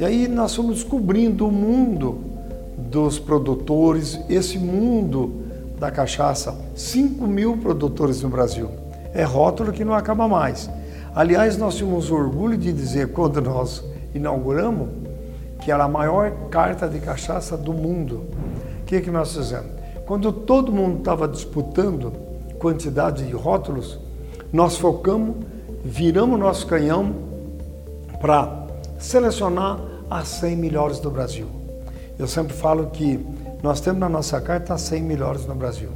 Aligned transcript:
E 0.00 0.04
aí 0.04 0.26
nós 0.26 0.54
fomos 0.54 0.76
descobrindo 0.76 1.46
o 1.46 1.52
mundo 1.52 2.20
dos 2.78 3.18
produtores, 3.18 4.18
esse 4.30 4.58
mundo 4.58 5.42
da 5.78 5.90
cachaça. 5.90 6.56
5 6.74 7.26
mil 7.26 7.58
produtores 7.58 8.22
no 8.22 8.30
Brasil. 8.30 8.70
É 9.12 9.24
rótulo 9.24 9.72
que 9.72 9.84
não 9.84 9.92
acaba 9.92 10.26
mais. 10.26 10.70
Aliás, 11.14 11.58
nós 11.58 11.76
tínhamos 11.76 12.10
orgulho 12.10 12.56
de 12.56 12.72
dizer, 12.72 13.12
quando 13.12 13.42
nós 13.42 13.84
inauguramos, 14.14 14.88
que 15.60 15.70
era 15.70 15.84
a 15.84 15.88
maior 15.88 16.32
carta 16.48 16.88
de 16.88 16.98
cachaça 16.98 17.54
do 17.54 17.74
mundo. 17.74 18.22
O 18.80 18.84
que, 18.86 19.02
que 19.02 19.10
nós 19.10 19.36
fizemos? 19.36 19.70
Quando 20.06 20.32
todo 20.32 20.72
mundo 20.72 21.00
estava 21.00 21.28
disputando 21.28 22.10
quantidade 22.58 23.26
de 23.26 23.34
rótulos, 23.34 23.98
nós 24.50 24.78
focamos, 24.78 25.36
viramos 25.84 26.40
nosso 26.40 26.66
canhão 26.66 27.14
para 28.18 28.66
selecionar 28.98 29.89
as 30.10 30.28
100 30.28 30.56
melhores 30.56 30.98
do 30.98 31.10
Brasil. 31.10 31.46
Eu 32.18 32.26
sempre 32.26 32.52
falo 32.52 32.86
que 32.90 33.24
nós 33.62 33.80
temos 33.80 34.00
na 34.00 34.08
nossa 34.08 34.40
carta 34.40 34.74
as 34.74 34.80
100 34.82 35.02
melhores 35.02 35.46
no 35.46 35.54
Brasil. 35.54 35.90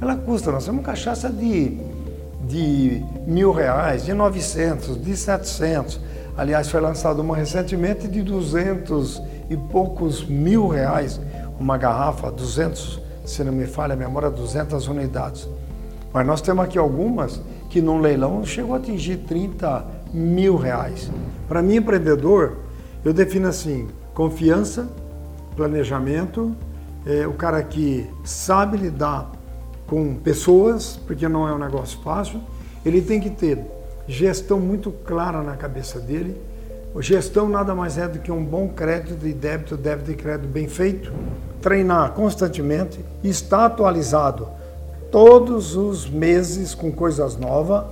Ela 0.00 0.16
custa, 0.16 0.52
nós 0.52 0.64
temos 0.64 0.84
cachaça 0.84 1.28
de, 1.28 1.78
de 2.42 3.02
mil 3.26 3.52
reais, 3.52 4.04
de 4.04 4.14
900, 4.14 5.02
de 5.02 5.16
700. 5.16 6.00
Aliás, 6.36 6.68
foi 6.68 6.80
lançada 6.80 7.20
uma 7.20 7.36
recentemente 7.36 8.06
de 8.06 8.22
200 8.22 9.22
e 9.50 9.56
poucos 9.56 10.24
mil 10.26 10.68
reais, 10.68 11.20
uma 11.58 11.76
garrafa, 11.76 12.30
200 12.30 13.06
se 13.26 13.42
não 13.42 13.52
me 13.52 13.66
falha 13.66 13.94
a 13.94 13.96
memória, 13.96 14.30
200 14.30 14.86
unidades. 14.86 15.48
Mas 16.12 16.26
nós 16.26 16.40
temos 16.40 16.64
aqui 16.64 16.78
algumas 16.78 17.40
que 17.68 17.82
num 17.82 18.00
leilão 18.00 18.44
chegou 18.44 18.74
a 18.74 18.78
atingir 18.78 19.18
30 19.18 19.84
mil 20.14 20.56
reais. 20.56 21.10
Para 21.48 21.60
mim, 21.60 21.76
empreendedor, 21.76 22.58
eu 23.08 23.14
defino 23.14 23.48
assim: 23.48 23.88
confiança, 24.14 24.88
planejamento, 25.54 26.54
é, 27.06 27.26
o 27.26 27.32
cara 27.32 27.62
que 27.62 28.08
sabe 28.24 28.76
lidar 28.76 29.30
com 29.86 30.16
pessoas, 30.16 30.98
porque 31.06 31.28
não 31.28 31.48
é 31.48 31.52
um 31.52 31.58
negócio 31.58 31.98
fácil, 32.02 32.40
ele 32.84 33.00
tem 33.00 33.20
que 33.20 33.30
ter 33.30 33.58
gestão 34.08 34.58
muito 34.58 34.90
clara 34.90 35.42
na 35.42 35.56
cabeça 35.56 36.00
dele. 36.00 36.36
Gestão 36.98 37.46
nada 37.46 37.74
mais 37.74 37.98
é 37.98 38.08
do 38.08 38.18
que 38.18 38.32
um 38.32 38.42
bom 38.42 38.68
crédito 38.68 39.16
de 39.16 39.32
débito, 39.32 39.76
débito 39.76 40.10
e 40.10 40.14
crédito 40.14 40.48
bem 40.48 40.66
feito 40.66 41.12
treinar 41.66 42.12
constantemente, 42.12 43.04
estar 43.24 43.66
atualizado 43.66 44.48
todos 45.10 45.74
os 45.74 46.08
meses 46.08 46.74
com 46.74 46.92
coisas 46.92 47.36
novas 47.36 47.84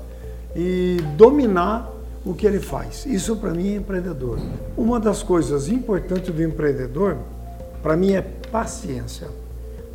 e 0.55 0.99
dominar 1.17 1.91
o 2.25 2.35
que 2.35 2.47
ele 2.47 2.61
faz. 2.61 3.05
Isso 3.07 3.37
para 3.37 3.51
mim 3.51 3.75
é 3.75 3.77
empreendedor. 3.77 4.39
Uma 4.77 4.99
das 4.99 5.23
coisas 5.23 5.69
importantes 5.69 6.33
do 6.35 6.43
empreendedor, 6.43 7.17
para 7.83 7.97
mim, 7.97 8.13
é 8.13 8.23
paciência. 8.51 9.29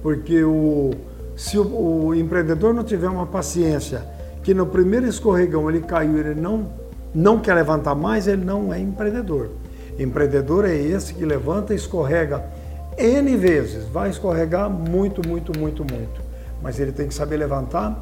Porque 0.01 0.43
o, 0.43 0.91
se 1.35 1.57
o, 1.57 2.07
o, 2.07 2.15
empreendedor 2.15 2.73
não 2.73 2.83
tiver 2.83 3.09
uma 3.09 3.25
paciência, 3.25 4.03
que 4.43 4.53
no 4.53 4.65
primeiro 4.65 5.07
escorregão 5.07 5.69
ele 5.69 5.81
caiu, 5.81 6.17
ele 6.17 6.35
não, 6.35 6.67
não 7.13 7.39
quer 7.39 7.55
levantar 7.55 7.95
mais, 7.95 8.27
ele 8.27 8.45
não 8.45 8.73
é 8.73 8.79
empreendedor. 8.79 9.49
Empreendedor 9.97 10.65
é 10.65 10.75
esse 10.75 11.13
que 11.13 11.25
levanta, 11.25 11.73
escorrega 11.73 12.43
N 12.99 13.37
vezes, 13.37 13.85
vai 13.85 14.09
escorregar 14.09 14.69
muito, 14.69 15.25
muito, 15.25 15.57
muito, 15.57 15.85
muito. 15.85 16.21
Mas 16.61 16.79
ele 16.79 16.91
tem 16.91 17.07
que 17.07 17.13
saber 17.13 17.37
levantar. 17.37 17.97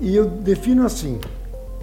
E 0.00 0.16
eu 0.16 0.24
defino 0.24 0.86
assim: 0.86 1.20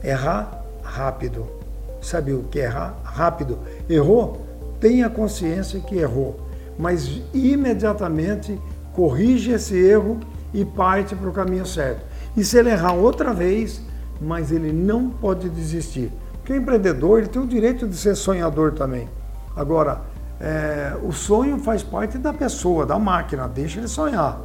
errar 0.04 0.64
rápido. 0.82 1.61
Sabe 2.02 2.34
o 2.34 2.44
que 2.44 2.60
é? 2.60 2.68
Rápido. 2.68 3.60
Errou? 3.90 4.46
Tenha 4.80 5.10
consciência 5.10 5.80
que 5.80 5.98
errou. 5.98 6.40
Mas 6.78 7.22
imediatamente 7.34 8.60
corrige 8.94 9.52
esse 9.52 9.76
erro 9.78 10.20
e 10.54 10.66
parte 10.66 11.16
para 11.16 11.30
o 11.30 11.34
caminho 11.34 11.66
certo. 11.66 12.02
E 12.36 12.44
se 12.44 12.58
ele 12.58 12.70
errar 12.70 12.94
outra 12.94 13.34
vez, 13.34 13.82
mas 14.20 14.52
ele 14.52 14.72
não 14.72 15.10
pode 15.10 15.50
desistir. 15.50 16.12
Porque 16.34 16.54
o 16.54 16.56
empreendedor 16.56 17.20
ele 17.20 17.28
tem 17.28 17.42
o 17.42 17.48
direito 17.48 17.88
de 17.88 17.96
ser 17.96 18.16
sonhador 18.16 18.74
também. 18.74 19.08
Agora, 19.56 20.02
é, 20.40 20.94
o 21.04 21.12
sonho 21.12 21.60
faz 21.60 21.84
parte 21.84 22.18
da 22.18 22.34
pessoa, 22.34 22.86
da 22.86 22.98
máquina, 22.98 23.48
deixa 23.48 23.80
ele 23.80 23.88
sonhar, 23.88 24.42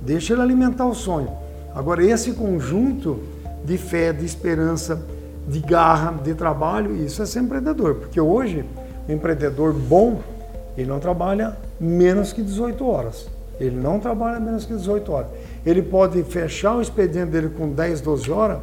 deixa 0.00 0.32
ele 0.32 0.42
alimentar 0.42 0.86
o 0.86 0.94
sonho. 0.94 1.30
Agora, 1.74 2.04
esse 2.04 2.32
conjunto 2.32 3.20
de 3.64 3.76
fé, 3.76 4.12
de 4.12 4.24
esperança, 4.24 5.02
de 5.48 5.60
garra, 5.60 6.12
de 6.22 6.34
trabalho, 6.34 6.94
isso 6.96 7.22
é 7.22 7.26
ser 7.26 7.40
empreendedor, 7.40 7.96
porque 7.96 8.20
hoje 8.20 8.64
o 9.08 9.12
empreendedor 9.12 9.72
bom, 9.72 10.20
ele 10.76 10.88
não 10.88 11.00
trabalha 11.00 11.56
menos 11.78 12.32
que 12.32 12.42
18 12.42 12.86
horas. 12.86 13.28
Ele 13.58 13.76
não 13.76 13.98
trabalha 13.98 14.40
menos 14.40 14.64
que 14.64 14.72
18 14.72 15.12
horas. 15.12 15.28
Ele 15.66 15.82
pode 15.82 16.22
fechar 16.24 16.76
o 16.76 16.80
expediente 16.80 17.30
dele 17.30 17.50
com 17.50 17.68
10, 17.68 18.00
12 18.00 18.30
horas, 18.30 18.58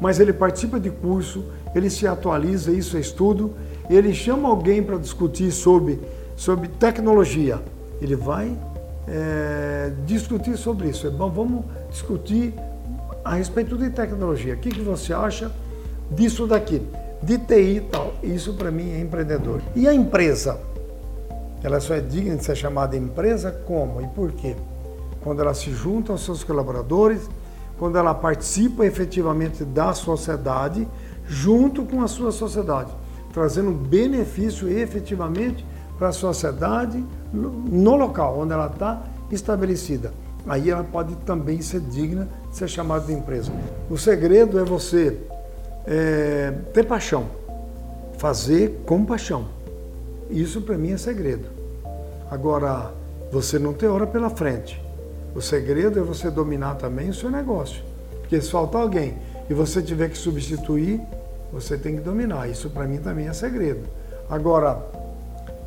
mas 0.00 0.20
ele 0.20 0.32
participa 0.32 0.78
de 0.78 0.90
curso, 0.90 1.44
ele 1.74 1.88
se 1.88 2.06
atualiza, 2.06 2.70
isso 2.70 2.96
é 2.96 3.00
estudo, 3.00 3.54
ele 3.88 4.12
chama 4.12 4.48
alguém 4.48 4.82
para 4.82 4.98
discutir 4.98 5.50
sobre 5.50 6.00
sobre 6.36 6.68
tecnologia. 6.68 7.58
Ele 8.00 8.14
vai 8.14 8.56
é, 9.08 9.90
discutir 10.04 10.56
sobre 10.56 10.88
isso. 10.88 11.10
Bom, 11.10 11.30
vamos 11.30 11.64
discutir 11.90 12.52
a 13.24 13.34
respeito 13.34 13.76
de 13.76 13.90
tecnologia. 13.90 14.54
O 14.54 14.58
que, 14.58 14.68
que 14.68 14.82
você 14.82 15.12
acha 15.14 15.50
disso 16.10 16.46
daqui? 16.46 16.82
De 17.22 17.38
TI 17.38 17.76
e 17.76 17.80
tal. 17.80 18.14
Isso 18.22 18.54
para 18.54 18.70
mim 18.70 18.92
é 18.92 19.00
empreendedor. 19.00 19.60
E 19.74 19.88
a 19.88 19.94
empresa? 19.94 20.60
Ela 21.62 21.80
só 21.80 21.94
é 21.94 22.00
digna 22.00 22.36
de 22.36 22.44
ser 22.44 22.56
chamada 22.56 22.96
empresa 22.96 23.50
como 23.50 24.00
e 24.00 24.06
por 24.08 24.32
quê? 24.32 24.54
Quando 25.22 25.40
ela 25.40 25.54
se 25.54 25.70
junta 25.70 26.12
aos 26.12 26.24
seus 26.24 26.44
colaboradores, 26.44 27.28
quando 27.78 27.98
ela 27.98 28.14
participa 28.14 28.86
efetivamente 28.86 29.64
da 29.64 29.92
sociedade, 29.92 30.86
junto 31.26 31.84
com 31.84 32.02
a 32.02 32.08
sua 32.08 32.30
sociedade, 32.30 32.90
trazendo 33.32 33.70
benefício 33.72 34.68
efetivamente 34.68 35.66
para 35.98 36.08
a 36.08 36.12
sociedade 36.12 37.04
no 37.32 37.96
local 37.96 38.38
onde 38.38 38.52
ela 38.52 38.66
está 38.66 39.02
estabelecida. 39.30 40.12
Aí 40.46 40.70
ela 40.70 40.84
pode 40.84 41.16
também 41.16 41.60
ser 41.60 41.80
digna 41.80 42.28
de 42.50 42.56
ser 42.56 42.68
chamada 42.68 43.06
de 43.06 43.12
empresa. 43.12 43.50
O 43.90 43.98
segredo 43.98 44.58
é 44.58 44.64
você 44.64 45.18
é, 45.86 46.52
ter 46.72 46.84
paixão, 46.84 47.26
fazer 48.18 48.80
com 48.84 49.04
paixão. 49.04 49.46
Isso 50.28 50.60
para 50.60 50.76
mim 50.76 50.92
é 50.92 50.96
segredo. 50.98 51.48
Agora, 52.30 52.92
você 53.30 53.58
não 53.58 53.72
ter 53.72 53.86
hora 53.86 54.06
pela 54.06 54.30
frente. 54.30 54.82
O 55.34 55.40
segredo 55.40 55.98
é 55.98 56.02
você 56.02 56.30
dominar 56.30 56.74
também 56.76 57.10
o 57.10 57.14
seu 57.14 57.30
negócio. 57.30 57.82
Porque 58.20 58.40
se 58.40 58.50
faltar 58.50 58.82
alguém 58.82 59.16
e 59.48 59.54
você 59.54 59.80
tiver 59.80 60.08
que 60.08 60.18
substituir, 60.18 61.00
você 61.52 61.76
tem 61.76 61.96
que 61.96 62.00
dominar. 62.00 62.48
Isso 62.48 62.68
para 62.70 62.86
mim 62.86 62.98
também 62.98 63.28
é 63.28 63.32
segredo. 63.32 63.82
Agora, 64.28 64.82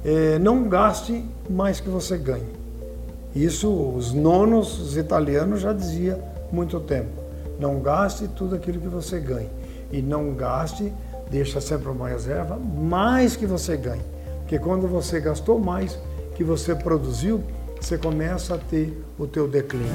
é, 0.03 0.37
não 0.39 0.67
gaste 0.67 1.23
mais 1.49 1.79
que 1.79 1.89
você 1.89 2.17
ganhe. 2.17 2.59
Isso 3.35 3.71
os 3.71 4.11
nonos 4.11 4.79
os 4.79 4.97
italianos 4.97 5.61
já 5.61 5.71
dizia 5.71 6.19
muito 6.51 6.79
tempo. 6.79 7.23
Não 7.59 7.79
gaste 7.79 8.27
tudo 8.27 8.55
aquilo 8.55 8.81
que 8.81 8.87
você 8.87 9.19
ganhe. 9.19 9.49
E 9.91 10.01
não 10.01 10.33
gaste, 10.33 10.93
deixa 11.29 11.59
sempre 11.59 11.89
uma 11.89 12.09
reserva, 12.09 12.57
mais 12.57 13.35
que 13.35 13.45
você 13.45 13.75
ganhe. 13.75 14.03
Porque 14.39 14.59
quando 14.59 14.87
você 14.87 15.19
gastou 15.19 15.59
mais 15.59 15.97
que 16.35 16.43
você 16.43 16.75
produziu, 16.75 17.43
você 17.79 17.97
começa 17.97 18.55
a 18.55 18.57
ter 18.57 19.03
o 19.17 19.27
teu 19.27 19.47
declínio. 19.47 19.89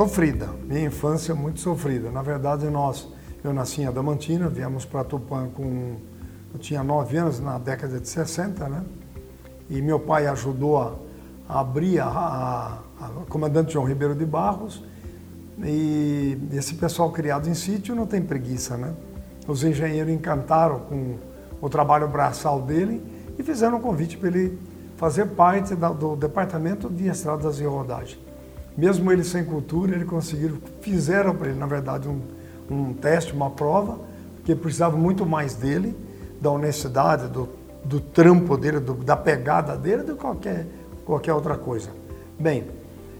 sofrida. 0.00 0.48
Minha 0.64 0.86
infância 0.86 1.34
muito 1.34 1.60
sofrida. 1.60 2.10
Na 2.10 2.22
verdade, 2.22 2.64
nós, 2.70 3.06
eu 3.42 3.52
nasci 3.52 3.82
em 3.82 3.86
Adamantina, 3.86 4.48
viemos 4.48 4.84
para 4.84 5.04
Tupã 5.04 5.48
com. 5.48 5.96
Eu 6.52 6.58
tinha 6.58 6.82
nove 6.82 7.16
anos, 7.16 7.38
na 7.38 7.58
década 7.58 8.00
de 8.00 8.08
60, 8.08 8.68
né? 8.68 8.84
E 9.68 9.80
meu 9.80 10.00
pai 10.00 10.26
ajudou 10.26 10.78
a, 10.78 10.94
abrir 11.48 12.00
a, 12.00 12.06
a, 12.06 12.78
a 13.00 13.08
comandante 13.28 13.72
João 13.72 13.86
Ribeiro 13.86 14.14
de 14.14 14.24
Barros. 14.24 14.82
E 15.62 16.38
esse 16.52 16.74
pessoal 16.74 17.12
criado 17.12 17.48
em 17.48 17.54
sítio 17.54 17.94
não 17.94 18.06
tem 18.06 18.20
preguiça, 18.20 18.76
né? 18.76 18.94
Os 19.46 19.62
engenheiros 19.62 20.12
encantaram 20.12 20.80
com 20.80 21.16
o 21.60 21.68
trabalho 21.68 22.08
braçal 22.08 22.60
dele 22.62 23.02
e 23.38 23.42
fizeram 23.42 23.78
um 23.78 23.80
convite 23.80 24.16
para 24.16 24.28
ele 24.28 24.58
fazer 24.96 25.26
parte 25.26 25.74
da, 25.74 25.90
do 25.90 26.16
departamento 26.16 26.88
de 26.90 27.06
estradas 27.06 27.60
e 27.60 27.64
rodagem 27.64 28.30
mesmo 28.76 29.10
ele 29.12 29.24
sem 29.24 29.44
cultura, 29.44 29.94
ele 29.94 30.04
conseguiram, 30.04 30.58
fizeram 30.80 31.34
para 31.34 31.50
ele, 31.50 31.58
na 31.58 31.66
verdade, 31.66 32.08
um, 32.08 32.20
um 32.70 32.92
teste, 32.92 33.32
uma 33.32 33.50
prova, 33.50 33.98
que 34.44 34.54
precisava 34.54 34.96
muito 34.96 35.26
mais 35.26 35.54
dele, 35.54 35.96
da 36.40 36.50
honestidade, 36.50 37.28
do 37.28 37.48
do 37.84 38.00
trampo 38.00 38.56
dele, 38.56 38.80
do, 38.80 38.94
da 38.94 39.16
pegada 39.16 39.76
dele, 39.76 40.02
do 40.02 40.16
qualquer, 40.16 40.66
qualquer 41.04 41.32
outra 41.32 41.56
coisa. 41.56 41.90
Bem, 42.38 42.66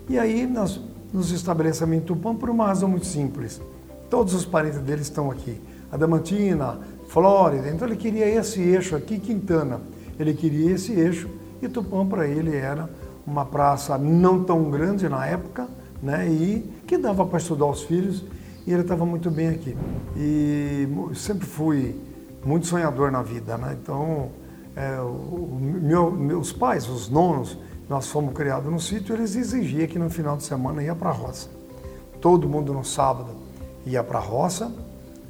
e 0.08 0.18
aí 0.18 0.46
nós 0.46 0.80
nos 1.12 1.30
estabelecemos 1.30 1.96
em 1.96 2.00
Tupã 2.00 2.34
por 2.34 2.50
uma 2.50 2.66
razão 2.66 2.88
muito 2.88 3.06
simples. 3.06 3.60
Todos 4.08 4.34
os 4.34 4.44
parentes 4.44 4.78
dele 4.80 5.02
estão 5.02 5.30
aqui. 5.30 5.60
Adamantina, 5.90 6.78
Flórida, 7.08 7.68
então 7.68 7.88
ele 7.88 7.96
queria 7.96 8.28
esse 8.28 8.60
eixo 8.60 8.94
aqui, 8.94 9.18
Quintana. 9.18 9.80
Ele 10.18 10.34
queria 10.34 10.72
esse 10.72 10.92
eixo 10.92 11.28
e 11.60 11.68
Tupã 11.68 12.06
para 12.06 12.26
ele 12.26 12.54
era 12.54 12.88
uma 13.26 13.44
praça 13.44 13.96
não 13.98 14.44
tão 14.44 14.70
grande 14.70 15.08
na 15.08 15.26
época, 15.26 15.68
né? 16.02 16.28
E 16.28 16.70
que 16.86 16.96
dava 16.96 17.26
para 17.26 17.38
estudar 17.38 17.66
os 17.66 17.82
filhos 17.82 18.24
e 18.66 18.72
ele 18.72 18.82
estava 18.82 19.04
muito 19.04 19.30
bem 19.30 19.48
aqui. 19.48 19.76
E 20.16 20.88
sempre 21.14 21.46
fui 21.46 22.00
muito 22.44 22.66
sonhador 22.66 23.10
na 23.10 23.22
vida, 23.22 23.56
né? 23.58 23.76
Então, 23.80 24.30
é, 24.76 25.00
o, 25.00 25.58
meu, 25.60 26.10
meus 26.10 26.52
pais, 26.52 26.88
os 26.88 27.08
nonos, 27.08 27.58
nós 27.88 28.08
fomos 28.08 28.32
criados 28.34 28.70
no 28.70 28.80
sítio, 28.80 29.14
eles 29.14 29.34
exigiam 29.34 29.86
que 29.86 29.98
no 29.98 30.08
final 30.08 30.36
de 30.36 30.44
semana 30.44 30.82
ia 30.82 30.94
para 30.94 31.10
a 31.10 31.12
roça. 31.12 31.48
Todo 32.20 32.48
mundo 32.48 32.72
no 32.72 32.84
sábado 32.84 33.30
ia 33.84 34.02
para 34.02 34.18
a 34.18 34.22
roça, 34.22 34.72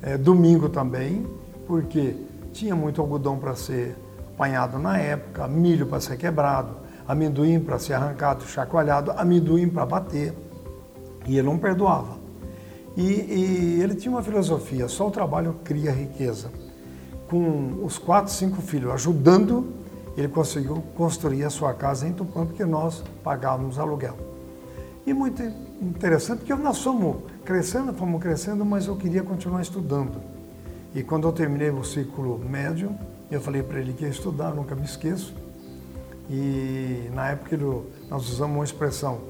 é, 0.02 0.16
domingo 0.18 0.68
também, 0.68 1.26
porque 1.66 2.16
tinha 2.52 2.74
muito 2.76 3.00
algodão 3.00 3.38
para 3.38 3.54
ser 3.54 3.96
apanhado 4.34 4.78
na 4.78 4.98
época, 4.98 5.46
milho 5.48 5.86
para 5.86 6.00
ser 6.00 6.16
quebrado, 6.16 6.76
amendoim 7.06 7.60
para 7.60 7.78
ser 7.78 7.94
arrancado, 7.94 8.44
chacoalhado, 8.44 9.12
amendoim 9.16 9.68
para 9.68 9.84
bater. 9.84 10.34
E 11.26 11.36
ele 11.36 11.46
não 11.46 11.58
perdoava. 11.58 12.19
E, 12.96 13.02
e, 13.02 13.80
ele 13.82 13.94
tinha 13.94 14.12
uma 14.12 14.22
filosofia: 14.22 14.88
só 14.88 15.08
o 15.08 15.10
trabalho 15.10 15.56
cria 15.64 15.90
riqueza. 15.92 16.50
Com 17.28 17.84
os 17.84 17.98
quatro, 17.98 18.32
cinco 18.32 18.60
filhos 18.60 18.92
ajudando, 18.92 19.72
ele 20.16 20.28
conseguiu 20.28 20.82
construir 20.96 21.44
a 21.44 21.50
sua 21.50 21.72
casa 21.72 22.06
em 22.06 22.12
Tupã, 22.12 22.44
porque 22.44 22.64
nós 22.64 23.04
pagávamos 23.22 23.78
aluguel. 23.78 24.16
E 25.06 25.14
muito 25.14 25.42
interessante, 25.80 26.40
porque 26.40 26.54
nós 26.54 26.82
fomos 26.82 27.16
crescendo, 27.44 27.92
fomos 27.94 28.20
crescendo, 28.20 28.64
mas 28.64 28.86
eu 28.86 28.96
queria 28.96 29.22
continuar 29.22 29.62
estudando. 29.62 30.20
E 30.94 31.02
quando 31.02 31.26
eu 31.26 31.32
terminei 31.32 31.70
o 31.70 31.84
ciclo 31.84 32.38
médio, 32.38 32.94
eu 33.30 33.40
falei 33.40 33.62
para 33.62 33.80
ele 33.80 33.92
que 33.92 34.04
ia 34.04 34.10
estudar, 34.10 34.52
nunca 34.52 34.74
me 34.74 34.84
esqueço. 34.84 35.34
E 36.28 37.08
na 37.14 37.30
época 37.30 37.56
nós 38.08 38.28
usamos 38.28 38.56
uma 38.56 38.64
expressão: 38.64 39.20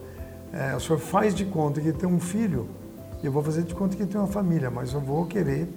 é, 0.52 0.74
o 0.74 0.80
senhor 0.80 0.98
faz 0.98 1.34
de 1.34 1.44
conta 1.44 1.80
que 1.80 1.92
tem 1.92 2.08
um 2.08 2.20
filho, 2.20 2.68
eu 3.26 3.32
vou 3.32 3.42
fazer 3.42 3.62
de 3.62 3.74
conta 3.74 3.96
que 3.96 4.06
tem 4.06 4.20
uma 4.20 4.26
família, 4.26 4.70
mas 4.70 4.92
eu 4.92 5.00
vou 5.00 5.26
querer 5.26 5.68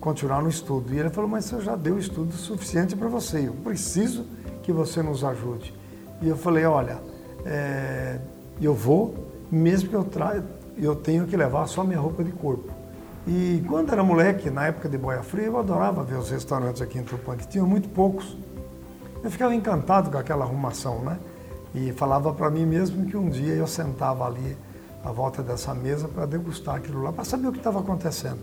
continuar 0.00 0.42
no 0.42 0.48
estudo. 0.48 0.92
E 0.94 0.98
ele 0.98 1.10
falou: 1.10 1.28
Mas 1.28 1.50
eu 1.50 1.60
já 1.60 1.76
deu 1.76 1.98
estudo 1.98 2.32
suficiente 2.32 2.96
para 2.96 3.08
você, 3.08 3.48
eu 3.48 3.52
preciso 3.52 4.26
que 4.62 4.72
você 4.72 5.02
nos 5.02 5.24
ajude. 5.24 5.74
E 6.22 6.28
eu 6.28 6.36
falei: 6.36 6.64
Olha, 6.64 6.98
é, 7.44 8.18
eu 8.60 8.74
vou, 8.74 9.14
mesmo 9.50 9.88
que 9.88 9.94
eu, 9.94 10.04
tra 10.04 10.42
eu 10.76 10.94
tenha 10.94 11.24
que 11.24 11.36
levar 11.36 11.66
só 11.66 11.82
minha 11.82 11.98
roupa 11.98 12.22
de 12.22 12.30
corpo. 12.30 12.72
E 13.26 13.62
quando 13.68 13.92
era 13.92 14.02
moleque, 14.02 14.48
na 14.48 14.66
época 14.66 14.88
de 14.88 14.96
Boia 14.96 15.22
Fria, 15.22 15.46
eu 15.46 15.58
adorava 15.58 16.02
ver 16.02 16.16
os 16.16 16.30
restaurantes 16.30 16.80
aqui 16.80 16.98
em 16.98 17.02
Tupã, 17.02 17.36
que 17.36 17.46
tinham 17.46 17.66
muito 17.66 17.88
poucos. 17.88 18.36
Eu 19.22 19.30
ficava 19.30 19.54
encantado 19.54 20.10
com 20.10 20.16
aquela 20.16 20.44
arrumação, 20.44 21.00
né? 21.00 21.18
E 21.74 21.92
falava 21.92 22.32
para 22.32 22.48
mim 22.48 22.64
mesmo 22.64 23.04
que 23.06 23.16
um 23.16 23.28
dia 23.28 23.54
eu 23.54 23.66
sentava 23.66 24.24
ali 24.24 24.56
à 25.04 25.12
volta 25.12 25.42
dessa 25.42 25.74
mesa 25.74 26.08
para 26.08 26.26
degustar 26.26 26.76
aquilo 26.76 27.02
lá, 27.02 27.12
para 27.12 27.24
saber 27.24 27.48
o 27.48 27.52
que 27.52 27.58
estava 27.58 27.80
acontecendo. 27.80 28.40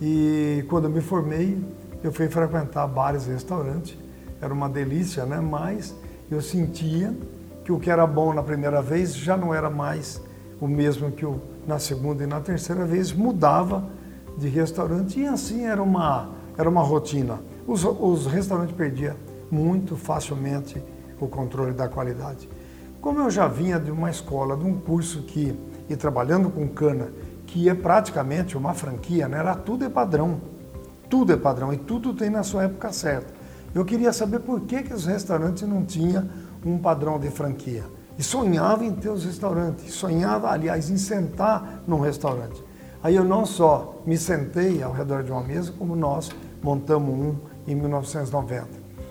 E 0.00 0.64
quando 0.68 0.84
eu 0.84 0.90
me 0.90 1.00
formei, 1.00 1.62
eu 2.02 2.12
fui 2.12 2.28
frequentar 2.28 2.86
bares 2.86 3.26
e 3.26 3.30
restaurantes. 3.30 3.96
Era 4.40 4.52
uma 4.52 4.68
delícia, 4.68 5.26
né? 5.26 5.40
Mas 5.40 5.94
eu 6.30 6.40
sentia 6.40 7.14
que 7.64 7.72
o 7.72 7.78
que 7.78 7.90
era 7.90 8.06
bom 8.06 8.32
na 8.32 8.42
primeira 8.42 8.80
vez 8.80 9.14
já 9.14 9.36
não 9.36 9.52
era 9.54 9.68
mais 9.68 10.20
o 10.60 10.66
mesmo 10.66 11.10
que 11.10 11.26
o 11.26 11.40
na 11.66 11.78
segunda 11.78 12.24
e 12.24 12.26
na 12.26 12.40
terceira 12.40 12.84
vez 12.84 13.12
mudava 13.12 13.84
de 14.36 14.48
restaurante 14.48 15.20
e 15.20 15.26
assim 15.26 15.66
era 15.66 15.82
uma, 15.82 16.30
era 16.56 16.68
uma 16.68 16.82
rotina. 16.82 17.40
Os, 17.66 17.84
os 17.84 18.26
restaurantes 18.26 18.74
perdiam 18.74 19.14
muito 19.50 19.96
facilmente 19.96 20.82
o 21.20 21.28
controle 21.28 21.72
da 21.72 21.88
qualidade. 21.88 22.48
Como 23.00 23.18
eu 23.18 23.30
já 23.30 23.48
vinha 23.48 23.80
de 23.80 23.90
uma 23.90 24.10
escola, 24.10 24.54
de 24.54 24.64
um 24.64 24.78
curso 24.78 25.22
que, 25.22 25.58
e 25.88 25.96
trabalhando 25.96 26.50
com 26.50 26.68
cana, 26.68 27.08
que 27.46 27.66
é 27.68 27.74
praticamente 27.74 28.58
uma 28.58 28.74
franquia, 28.74 29.26
né? 29.26 29.38
era 29.38 29.54
tudo 29.54 29.86
é 29.86 29.88
padrão. 29.88 30.38
Tudo 31.08 31.32
é 31.32 31.36
padrão 31.36 31.72
e 31.72 31.78
tudo 31.78 32.12
tem 32.12 32.28
na 32.28 32.42
sua 32.42 32.64
época 32.64 32.92
certa. 32.92 33.32
Eu 33.74 33.86
queria 33.86 34.12
saber 34.12 34.40
por 34.40 34.60
que, 34.60 34.82
que 34.82 34.92
os 34.92 35.06
restaurantes 35.06 35.66
não 35.66 35.82
tinham 35.84 36.28
um 36.64 36.76
padrão 36.76 37.18
de 37.18 37.30
franquia. 37.30 37.84
E 38.18 38.22
sonhava 38.22 38.84
em 38.84 38.92
ter 38.92 39.08
os 39.08 39.24
restaurantes, 39.24 39.94
sonhava, 39.94 40.50
aliás, 40.50 40.90
em 40.90 40.98
sentar 40.98 41.82
num 41.86 42.00
restaurante. 42.00 42.62
Aí 43.02 43.16
eu 43.16 43.24
não 43.24 43.46
só 43.46 44.02
me 44.04 44.18
sentei 44.18 44.82
ao 44.82 44.92
redor 44.92 45.22
de 45.22 45.32
uma 45.32 45.42
mesa, 45.42 45.72
como 45.72 45.96
nós 45.96 46.30
montamos 46.62 47.14
um 47.14 47.34
em 47.66 47.74
1990. 47.74 48.68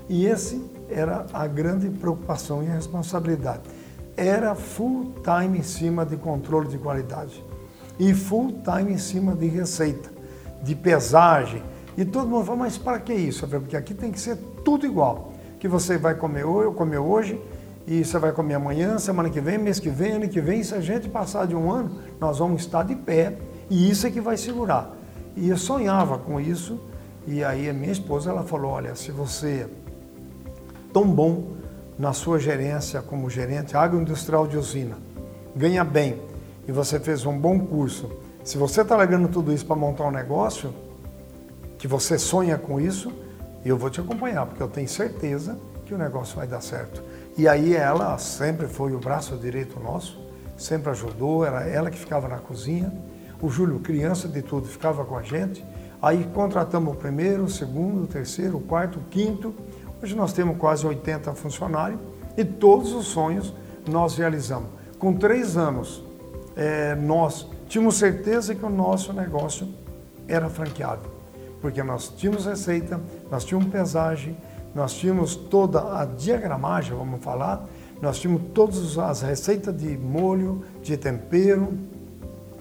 E 0.07 0.27
esse 0.27 0.63
era 0.89 1.25
a 1.33 1.47
grande 1.47 1.89
preocupação 1.89 2.62
e 2.62 2.68
responsabilidade. 2.68 3.62
Era 4.19 4.54
full 4.54 5.13
time 5.24 5.60
em 5.60 5.63
cima 5.63 6.06
de 6.06 6.18
controle 6.18 6.68
de 6.68 6.77
qualidade 6.77 7.42
e 7.98 8.13
full 8.13 8.54
time 8.62 8.92
em 8.92 8.98
cima 8.98 9.33
de 9.33 9.48
receita, 9.48 10.10
de 10.62 10.75
pesagem. 10.75 11.63
E 11.98 12.04
todo 12.04 12.27
mundo 12.27 12.44
fala, 12.44 12.57
mas 12.57 12.77
para 12.77 13.00
que 13.00 13.13
isso? 13.13 13.48
Porque 13.48 13.77
aqui 13.77 13.94
tem 13.94 14.12
que 14.12 14.19
ser 14.19 14.36
tudo 14.66 14.86
igual. 14.86 15.31
Que 15.57 15.69
você 15.69 15.98
vai 15.98 16.16
comer 16.16 16.44
hoje, 16.44 16.75
comer 16.75 16.98
hoje, 16.98 17.42
e 17.88 18.04
você 18.04 18.19
vai 18.19 18.33
comer 18.33 18.56
amanhã, 18.56 19.00
semana 19.00 19.30
que 19.30 19.39
vem, 19.39 19.57
mês 19.57 19.80
que 19.80 19.89
vem, 19.89 20.12
ano 20.12 20.27
que 20.27 20.42
vem. 20.42 20.62
Se 20.63 20.75
a 20.75 20.81
gente 20.81 21.07
passar 21.07 21.48
de 21.48 21.56
um 21.56 21.72
ano, 21.72 22.00
nós 22.19 22.39
vamos 22.39 22.62
estar 22.62 22.83
de 22.83 22.95
pé 22.95 23.38
e 23.69 23.89
isso 23.89 24.06
é 24.06 24.12
que 24.12 24.19
vai 24.19 24.36
segurar. 24.36 24.98
E 25.33 25.48
eu 25.48 25.57
sonhava 25.57 26.18
com 26.18 26.42
isso 26.42 26.77
e 27.25 27.42
aí 27.42 27.69
a 27.69 27.74
minha 27.74 27.94
esposa 27.94 28.31
ela 28.31 28.44
falou, 28.44 28.72
olha, 28.72 28.95
se 28.95 29.12
você 29.12 29.48
é 29.48 29.69
tão 30.92 31.07
bom 31.07 31.58
na 32.00 32.13
sua 32.13 32.40
gerência 32.40 33.01
como 33.01 33.30
gerente 33.30 33.75
agroindustrial 33.75 34.48
de 34.48 34.57
usina, 34.57 34.98
ganha 35.54 35.84
bem 35.84 36.19
e 36.66 36.72
você 36.72 36.98
fez 36.98 37.25
um 37.25 37.38
bom 37.38 37.60
curso, 37.60 38.10
se 38.44 38.57
você 38.57 38.81
está 38.81 38.96
largando 38.96 39.28
tudo 39.28 39.51
isso 39.51 39.66
para 39.66 39.75
montar 39.75 40.06
um 40.06 40.12
negócio, 40.12 40.74
que 41.78 41.88
você 41.88 42.18
sonha 42.18 42.57
com 42.57 42.80
isso, 42.80 43.12
eu 43.66 43.78
vou 43.78 43.90
te 43.90 44.00
acompanhar, 44.00 44.46
porque 44.46 44.63
eu 44.63 44.68
tenho 44.69 44.88
certeza 44.88 45.57
que 45.86 45.94
o 45.94 45.98
negócio 45.98 46.38
vai 46.38 46.48
dar 46.48 46.62
certo. 46.62 47.04
E 47.38 47.48
aí 47.48 47.75
ela 47.75 48.18
sempre 48.18 48.68
foi 48.68 48.94
o 48.94 49.00
braço 49.00 49.36
direito 49.36 49.79
nosso, 49.79 50.20
sempre 50.58 50.89
ajudou, 50.91 51.46
era 51.46 51.68
ela 51.68 51.89
que 51.89 51.98
ficava 51.98 52.27
na 52.27 52.38
cozinha. 52.38 52.94
O 53.41 53.50
Júlio, 53.50 53.79
criança 53.79 54.27
de 54.27 54.41
tudo, 54.41 54.68
ficava 54.68 55.03
com 55.03 55.18
a 55.18 55.22
gente. 55.22 55.65
Aí 56.01 56.29
contratamos 56.34 56.94
o 56.94 56.98
primeiro, 56.98 57.44
o 57.44 57.50
segundo, 57.50 58.03
o 58.03 58.08
terceiro, 58.08 58.58
o 58.58 58.62
quarto, 58.62 59.00
o 59.00 59.03
quinto. 59.10 59.53
Hoje 60.01 60.15
nós 60.15 60.32
temos 60.32 60.58
quase 60.58 60.88
80 60.88 61.34
funcionários 61.34 62.00
e 62.38 62.46
todos 62.46 62.94
os 62.94 63.08
sonhos 63.08 63.53
nós 63.86 64.15
realizamos. 64.18 64.70
Com 64.98 65.13
três 65.13 65.58
anos, 65.58 66.01
é, 66.56 66.96
nós 66.96 67.46
tínhamos 67.68 67.98
certeza 67.98 68.56
que 68.56 68.65
o 68.65 68.70
nosso 68.70 69.12
negócio 69.12 69.68
era 70.25 70.50
franqueado, 70.50 71.01
porque 71.62 71.84
nós 71.84 72.08
tínhamos 72.15 72.46
receita, 72.46 73.00
nós 73.29 73.44
tínhamos 73.44 73.70
pesagem, 73.70 74.38
nós 74.74 74.94
tínhamos 74.94 75.36
toda 75.36 76.00
a 76.00 76.06
diagramagem, 76.06 76.96
vamos 76.96 77.22
falar, 77.22 77.65
nós 78.01 78.20
tínhamos 78.20 78.44
todas 78.53 78.98
as 78.98 79.22
receitas 79.22 79.75
de 79.75 79.98
molho, 79.98 80.63
de 80.82 80.96
tempero, 80.96 81.74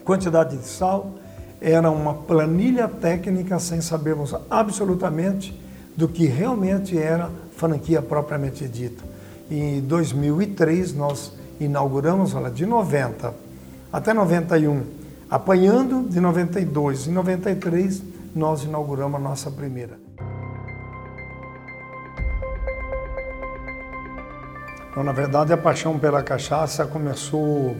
quantidade 0.04 0.56
de 0.56 0.64
sal. 0.64 1.14
Era 1.60 1.88
uma 1.88 2.14
planilha 2.14 2.88
técnica 2.88 3.60
sem 3.60 3.80
sabermos 3.80 4.34
absolutamente 4.50 5.67
do 5.98 6.06
que 6.06 6.26
realmente 6.26 6.96
era 6.96 7.28
franquia 7.56 8.00
propriamente 8.00 8.68
dita. 8.68 9.02
Em 9.50 9.80
2003 9.80 10.94
nós 10.94 11.32
inauguramos, 11.58 12.36
olha, 12.36 12.52
de 12.52 12.64
90 12.64 13.34
até 13.92 14.14
91, 14.14 14.84
apanhando 15.28 16.08
de 16.08 16.20
92 16.20 17.08
e 17.08 17.10
93 17.10 18.00
nós 18.32 18.62
inauguramos 18.62 19.18
a 19.18 19.18
nossa 19.18 19.50
primeira. 19.50 19.98
Então, 24.88 25.02
na 25.02 25.10
verdade, 25.10 25.52
a 25.52 25.56
paixão 25.56 25.98
pela 25.98 26.22
cachaça 26.22 26.86
começou 26.86 27.76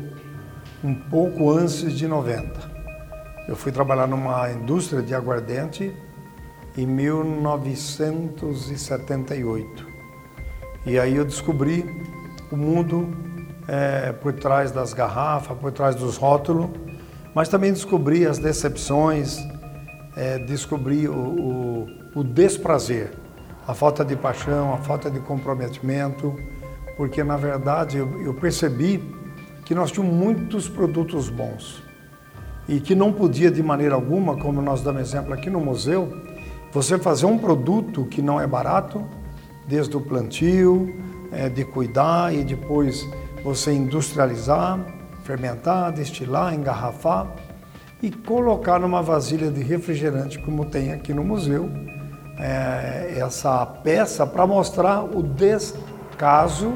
um 0.82 0.92
pouco 0.92 1.52
antes 1.52 1.92
de 1.92 2.08
90. 2.08 2.68
Eu 3.46 3.54
fui 3.54 3.70
trabalhar 3.70 4.08
numa 4.08 4.50
indústria 4.50 5.02
de 5.02 5.14
aguardente 5.14 5.94
em 6.76 6.86
1978. 6.86 9.86
E 10.86 10.98
aí 10.98 11.16
eu 11.16 11.24
descobri 11.24 11.84
o 12.50 12.56
mundo 12.56 13.08
é, 13.66 14.12
por 14.12 14.32
trás 14.32 14.70
das 14.70 14.92
garrafas, 14.92 15.56
por 15.58 15.72
trás 15.72 15.94
dos 15.94 16.16
rótulos, 16.16 16.70
mas 17.34 17.48
também 17.48 17.72
descobri 17.72 18.26
as 18.26 18.38
decepções, 18.38 19.38
é, 20.16 20.38
descobri 20.38 21.08
o, 21.08 21.14
o, 21.14 21.86
o 22.16 22.24
desprazer 22.24 23.12
a 23.68 23.74
falta 23.74 24.02
de 24.02 24.16
paixão, 24.16 24.72
a 24.72 24.78
falta 24.78 25.10
de 25.10 25.20
comprometimento, 25.20 26.34
porque 26.96 27.22
na 27.22 27.36
verdade 27.36 27.98
eu, 27.98 28.22
eu 28.22 28.32
percebi 28.32 29.14
que 29.66 29.74
nós 29.74 29.92
tínhamos 29.92 30.16
muitos 30.16 30.70
produtos 30.70 31.28
bons 31.28 31.82
e 32.66 32.80
que 32.80 32.94
não 32.94 33.12
podia 33.12 33.50
de 33.50 33.62
maneira 33.62 33.94
alguma, 33.94 34.38
como 34.38 34.62
nós 34.62 34.80
damos 34.80 35.02
exemplo 35.02 35.34
aqui 35.34 35.50
no 35.50 35.60
museu, 35.60 36.10
você 36.72 36.98
fazer 36.98 37.26
um 37.26 37.38
produto 37.38 38.04
que 38.04 38.20
não 38.20 38.40
é 38.40 38.46
barato, 38.46 39.04
desde 39.66 39.96
o 39.96 40.00
plantio, 40.00 40.94
é, 41.32 41.48
de 41.48 41.64
cuidar 41.64 42.34
e 42.34 42.44
depois 42.44 43.06
você 43.42 43.72
industrializar, 43.72 44.78
fermentar, 45.24 45.92
destilar, 45.92 46.54
engarrafar 46.54 47.34
e 48.02 48.10
colocar 48.10 48.78
numa 48.78 49.02
vasilha 49.02 49.50
de 49.50 49.62
refrigerante, 49.62 50.38
como 50.38 50.64
tem 50.64 50.92
aqui 50.92 51.12
no 51.12 51.24
museu, 51.24 51.68
é, 52.38 53.14
essa 53.18 53.66
peça 53.66 54.26
para 54.26 54.46
mostrar 54.46 55.02
o 55.02 55.22
descaso 55.22 56.72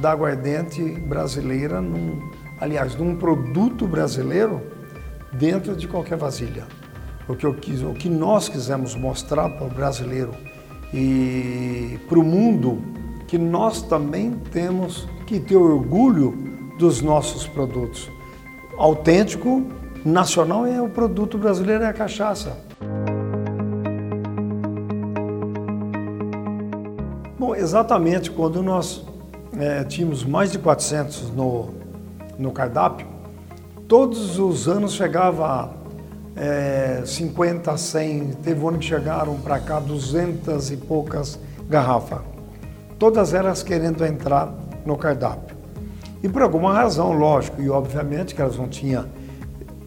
da 0.00 0.10
aguardente 0.10 0.82
brasileira, 0.82 1.80
num, 1.80 2.30
aliás, 2.60 2.94
num 2.94 3.16
produto 3.16 3.86
brasileiro 3.86 4.62
dentro 5.32 5.76
de 5.76 5.86
qualquer 5.86 6.16
vasilha. 6.16 6.64
O 7.28 7.34
que, 7.34 7.44
eu 7.44 7.54
quis, 7.54 7.82
o 7.82 7.92
que 7.92 8.08
nós 8.08 8.48
quisemos 8.48 8.94
mostrar 8.94 9.48
para 9.50 9.66
o 9.66 9.70
brasileiro 9.70 10.32
e 10.94 11.98
para 12.08 12.18
o 12.18 12.22
mundo 12.22 12.80
que 13.26 13.36
nós 13.36 13.82
também 13.82 14.32
temos 14.52 15.08
que 15.26 15.40
ter 15.40 15.56
orgulho 15.56 16.32
dos 16.78 17.02
nossos 17.02 17.46
produtos. 17.46 18.08
Autêntico, 18.78 19.66
nacional 20.04 20.64
é 20.64 20.80
o 20.80 20.88
produto 20.88 21.36
brasileiro, 21.36 21.82
é 21.82 21.88
a 21.88 21.92
cachaça. 21.92 22.56
Bom, 27.36 27.54
exatamente 27.54 28.30
quando 28.30 28.62
nós 28.62 29.04
é, 29.58 29.82
tínhamos 29.84 30.24
mais 30.24 30.52
de 30.52 30.58
400 30.58 31.30
no, 31.32 31.74
no 32.38 32.52
cardápio, 32.52 33.06
todos 33.88 34.38
os 34.38 34.68
anos 34.68 34.94
chegava 34.94 35.75
é, 36.36 37.02
50, 37.04 37.76
100, 37.76 38.30
teve 38.42 38.62
um 38.62 38.68
ano 38.68 38.78
que 38.78 38.84
chegaram 38.84 39.36
para 39.36 39.58
cá 39.58 39.80
200 39.80 40.70
e 40.70 40.76
poucas 40.76 41.38
garrafas. 41.68 42.20
Todas 42.98 43.32
elas 43.32 43.62
querendo 43.62 44.04
entrar 44.04 44.52
no 44.84 44.96
cardápio. 44.96 45.56
E 46.22 46.28
por 46.28 46.42
alguma 46.42 46.72
razão, 46.74 47.12
lógico, 47.12 47.60
e 47.62 47.70
obviamente 47.70 48.34
que 48.34 48.42
elas 48.42 48.56
não 48.56 48.68
tinham 48.68 49.06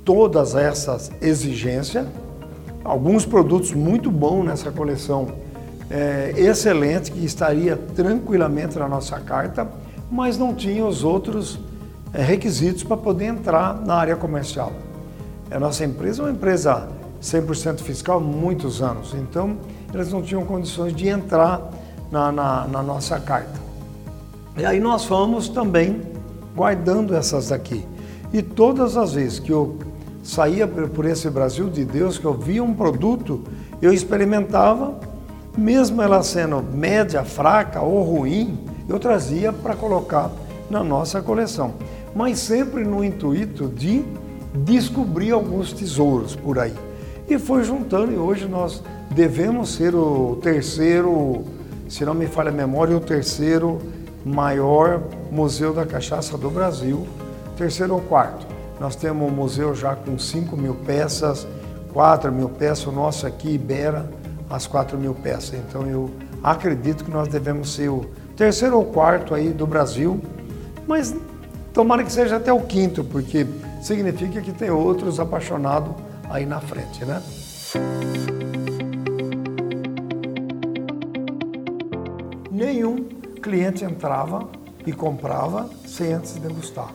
todas 0.03 0.55
essas 0.55 1.11
exigências, 1.21 2.07
alguns 2.83 3.25
produtos 3.25 3.73
muito 3.73 4.09
bons 4.09 4.43
nessa 4.45 4.71
coleção, 4.71 5.27
é, 5.89 6.33
excelente, 6.35 7.11
que 7.11 7.23
estaria 7.23 7.75
tranquilamente 7.95 8.77
na 8.77 8.87
nossa 8.87 9.19
carta, 9.19 9.67
mas 10.09 10.37
não 10.37 10.53
tinha 10.53 10.85
os 10.85 11.03
outros 11.03 11.59
é, 12.13 12.21
requisitos 12.21 12.83
para 12.83 12.97
poder 12.97 13.25
entrar 13.25 13.79
na 13.85 13.95
área 13.95 14.15
comercial. 14.15 14.71
A 15.51 15.59
nossa 15.59 15.83
empresa 15.83 16.21
é 16.21 16.25
uma 16.25 16.31
empresa 16.31 16.87
100% 17.21 17.79
fiscal 17.79 18.17
há 18.17 18.19
muitos 18.21 18.81
anos, 18.81 19.15
então 19.15 19.57
eles 19.91 20.11
não 20.11 20.21
tinham 20.21 20.45
condições 20.45 20.93
de 20.93 21.07
entrar 21.07 21.71
na, 22.11 22.31
na, 22.31 22.67
na 22.67 22.83
nossa 22.83 23.19
carta. 23.19 23.59
E 24.55 24.63
aí 24.63 24.79
nós 24.79 25.05
fomos 25.05 25.49
também 25.49 26.01
guardando 26.55 27.15
essas 27.15 27.49
daqui. 27.49 27.83
E 28.31 28.43
todas 28.43 28.95
as 28.95 29.13
vezes 29.13 29.39
que 29.39 29.51
eu 29.51 29.77
saía 30.21 30.67
por 30.67 31.05
esse 31.05 31.29
Brasil 31.31 31.67
de 31.67 31.83
Deus, 31.83 32.19
que 32.19 32.25
eu 32.25 32.33
via 32.35 32.63
um 32.63 32.73
produto, 32.73 33.43
eu 33.81 33.91
experimentava, 33.91 34.99
mesmo 35.57 36.01
ela 36.01 36.21
sendo 36.21 36.61
média, 36.61 37.23
fraca 37.23 37.81
ou 37.81 38.03
ruim, 38.03 38.59
eu 38.87 38.99
trazia 38.99 39.51
para 39.51 39.75
colocar 39.75 40.29
na 40.69 40.83
nossa 40.83 41.21
coleção. 41.21 41.73
Mas 42.13 42.37
sempre 42.37 42.83
no 42.83 43.03
intuito 43.03 43.67
de 43.67 44.05
descobrir 44.53 45.31
alguns 45.31 45.73
tesouros 45.73 46.35
por 46.35 46.59
aí. 46.59 46.73
E 47.27 47.37
foi 47.37 47.63
juntando, 47.63 48.11
e 48.11 48.17
hoje 48.17 48.47
nós 48.47 48.83
devemos 49.11 49.73
ser 49.73 49.93
o 49.93 50.37
terceiro, 50.41 51.43
se 51.87 52.03
não 52.03 52.13
me 52.13 52.27
falha 52.27 52.49
a 52.49 52.53
memória, 52.53 52.95
o 52.95 52.99
terceiro 52.99 53.79
maior 54.25 55.01
museu 55.31 55.73
da 55.73 55.85
cachaça 55.85 56.37
do 56.37 56.49
Brasil, 56.49 57.07
terceiro 57.55 57.93
ou 57.93 58.01
quarto. 58.01 58.47
Nós 58.79 58.95
temos 58.95 59.29
um 59.29 59.33
museu 59.33 59.75
já 59.75 59.95
com 59.95 60.17
5 60.17 60.55
mil 60.57 60.73
peças, 60.73 61.47
4 61.93 62.31
mil 62.31 62.49
peças, 62.49 62.87
o 62.87 62.91
nosso 62.91 63.27
aqui 63.27 63.57
beira 63.57 64.09
as 64.49 64.65
4 64.65 64.97
mil 64.97 65.13
peças. 65.13 65.53
Então 65.53 65.85
eu 65.85 66.09
acredito 66.43 67.03
que 67.03 67.11
nós 67.11 67.27
devemos 67.27 67.73
ser 67.73 67.89
o 67.89 68.05
terceiro 68.35 68.77
ou 68.77 68.85
quarto 68.85 69.35
aí 69.35 69.49
do 69.49 69.67
Brasil, 69.67 70.19
mas 70.87 71.13
tomara 71.73 72.03
que 72.03 72.11
seja 72.11 72.37
até 72.37 72.51
o 72.51 72.61
quinto, 72.61 73.03
porque 73.03 73.45
significa 73.81 74.41
que 74.41 74.51
tem 74.51 74.69
outros 74.69 75.19
apaixonados 75.19 75.93
aí 76.29 76.45
na 76.45 76.59
frente, 76.59 77.03
né? 77.05 77.21
Nenhum 82.51 83.05
cliente 83.41 83.85
entrava 83.85 84.49
e 84.85 84.91
comprava 84.91 85.69
sem 85.85 86.13
antes 86.13 86.33
degustar. 86.33 86.93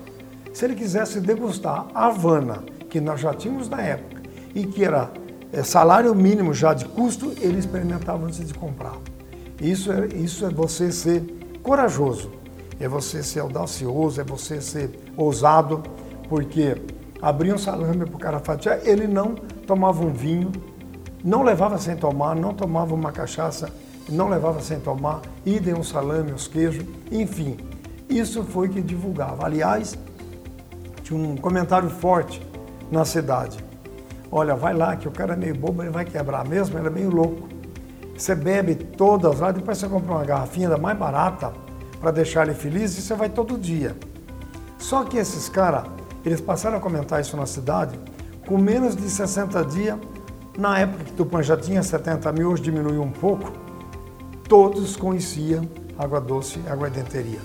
Se 0.52 0.64
ele 0.64 0.74
quisesse 0.74 1.20
degustar 1.20 1.86
a 1.94 2.06
Havana, 2.06 2.62
que 2.88 3.00
nós 3.00 3.20
já 3.20 3.34
tínhamos 3.34 3.68
na 3.68 3.80
época, 3.80 4.22
e 4.54 4.64
que 4.64 4.84
era 4.84 5.10
é, 5.52 5.62
salário 5.62 6.14
mínimo 6.14 6.54
já 6.54 6.74
de 6.74 6.84
custo, 6.84 7.32
ele 7.40 7.58
experimentava 7.58 8.24
antes 8.26 8.46
de 8.46 8.54
comprar. 8.54 8.96
Isso 9.60 9.90
é, 9.92 10.06
isso 10.14 10.46
é 10.46 10.50
você 10.50 10.92
ser 10.92 11.22
corajoso, 11.62 12.30
é 12.78 12.88
você 12.88 13.22
ser 13.22 13.40
audacioso, 13.40 14.20
é 14.20 14.24
você 14.24 14.60
ser 14.60 14.90
ousado, 15.16 15.82
porque 16.34 16.82
abria 17.22 17.54
um 17.54 17.58
salame 17.58 18.04
para 18.04 18.16
o 18.16 18.18
cara 18.18 18.40
fatiar, 18.40 18.80
ele 18.82 19.06
não 19.06 19.36
tomava 19.36 20.04
um 20.04 20.12
vinho, 20.12 20.50
não 21.22 21.44
levava 21.44 21.78
sem 21.78 21.94
tomar, 21.94 22.34
não 22.34 22.52
tomava 22.52 22.92
uma 22.92 23.12
cachaça, 23.12 23.72
não 24.08 24.28
levava 24.28 24.60
sem 24.60 24.80
tomar, 24.80 25.22
idem 25.46 25.74
um 25.74 25.84
salame, 25.84 26.32
os 26.32 26.48
queijos, 26.48 26.84
enfim. 27.12 27.56
Isso 28.08 28.42
foi 28.42 28.68
que 28.68 28.82
divulgava. 28.82 29.46
Aliás, 29.46 29.96
tinha 31.04 31.16
um 31.16 31.36
comentário 31.36 31.88
forte 31.88 32.44
na 32.90 33.04
cidade. 33.04 33.64
Olha, 34.28 34.56
vai 34.56 34.74
lá 34.74 34.96
que 34.96 35.06
o 35.06 35.12
cara 35.12 35.34
é 35.34 35.36
meio 35.36 35.54
bobo, 35.54 35.84
ele 35.84 35.92
vai 35.92 36.04
quebrar 36.04 36.44
mesmo, 36.44 36.76
ele 36.76 36.88
é 36.88 36.90
meio 36.90 37.10
louco. 37.10 37.48
Você 38.18 38.34
bebe 38.34 38.74
todas 38.74 39.38
lá, 39.38 39.52
depois 39.52 39.78
você 39.78 39.86
compra 39.88 40.14
uma 40.14 40.24
garrafinha 40.24 40.68
da 40.68 40.78
mais 40.78 40.98
barata 40.98 41.52
para 42.00 42.10
deixar 42.10 42.44
ele 42.44 42.56
feliz 42.56 42.98
e 42.98 43.02
você 43.02 43.14
vai 43.14 43.28
todo 43.28 43.56
dia. 43.56 43.96
Só 44.78 45.04
que 45.04 45.16
esses 45.16 45.48
caras 45.48 45.93
eles 46.24 46.40
passaram 46.40 46.78
a 46.78 46.80
comentar 46.80 47.20
isso 47.20 47.36
na 47.36 47.46
cidade. 47.46 47.98
Com 48.46 48.58
menos 48.58 48.96
de 48.96 49.08
60 49.08 49.64
dias, 49.64 49.98
na 50.58 50.78
época 50.78 51.04
que 51.04 51.12
Tupã 51.12 51.42
já 51.42 51.56
tinha 51.56 51.82
70 51.82 52.32
mil, 52.32 52.50
hoje 52.50 52.62
diminuiu 52.62 53.02
um 53.02 53.10
pouco, 53.10 53.52
todos 54.48 54.96
conheciam 54.96 55.68
água 55.98 56.20
doce 56.20 56.60
e 56.64 56.68
aguardenteria. 56.70 57.40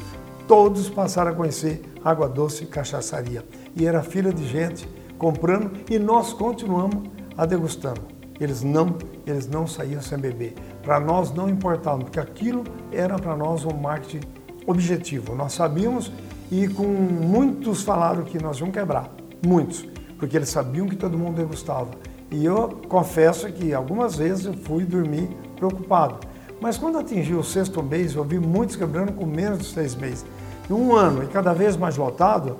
Todos 0.47 0.89
passaram 0.89 1.31
a 1.31 1.35
conhecer 1.35 1.81
água 2.03 2.27
doce 2.27 2.65
cachaçaria. 2.65 3.45
E 3.75 3.85
era 3.85 4.01
fila 4.01 4.33
de 4.33 4.47
gente 4.47 4.89
comprando 5.17 5.71
e 5.89 5.99
nós 5.99 6.33
continuamos 6.33 7.09
a 7.37 7.45
degustando. 7.45 8.01
Eles 8.39 8.63
não, 8.63 8.97
eles 9.27 9.47
não 9.47 9.67
saíam 9.67 10.01
sem 10.01 10.17
beber. 10.17 10.55
Para 10.81 10.99
nós 10.99 11.31
não 11.31 11.49
importava, 11.49 11.99
porque 11.99 12.19
aquilo 12.19 12.63
era 12.91 13.19
para 13.19 13.35
nós 13.35 13.65
um 13.65 13.73
marketing 13.73 14.25
objetivo. 14.65 15.35
Nós 15.35 15.53
sabíamos 15.53 16.11
e 16.51 16.67
com 16.67 16.83
muitos 16.83 17.83
falaram 17.83 18.23
que 18.23 18.41
nós 18.41 18.57
íamos 18.57 18.73
quebrar, 18.73 19.09
muitos, 19.45 19.85
porque 20.17 20.35
eles 20.35 20.49
sabiam 20.49 20.87
que 20.87 20.95
todo 20.95 21.17
mundo 21.17 21.35
degustava. 21.35 21.89
E 22.31 22.45
eu 22.45 22.69
confesso 22.87 23.51
que 23.51 23.73
algumas 23.73 24.15
vezes 24.15 24.45
eu 24.45 24.53
fui 24.53 24.83
dormir 24.83 25.29
preocupado. 25.55 26.27
Mas 26.61 26.77
quando 26.77 26.97
atingi 26.97 27.33
o 27.33 27.43
sexto 27.43 27.81
mês, 27.81 28.15
eu 28.15 28.23
vi 28.23 28.39
muitos 28.39 28.75
quebrando 28.75 29.13
com 29.13 29.25
menos 29.25 29.59
de 29.59 29.65
seis 29.65 29.95
meses. 29.95 30.25
Em 30.69 30.73
um 30.73 30.93
ano 30.93 31.23
e 31.23 31.27
cada 31.27 31.53
vez 31.53 31.77
mais 31.77 31.97
lotado, 31.97 32.57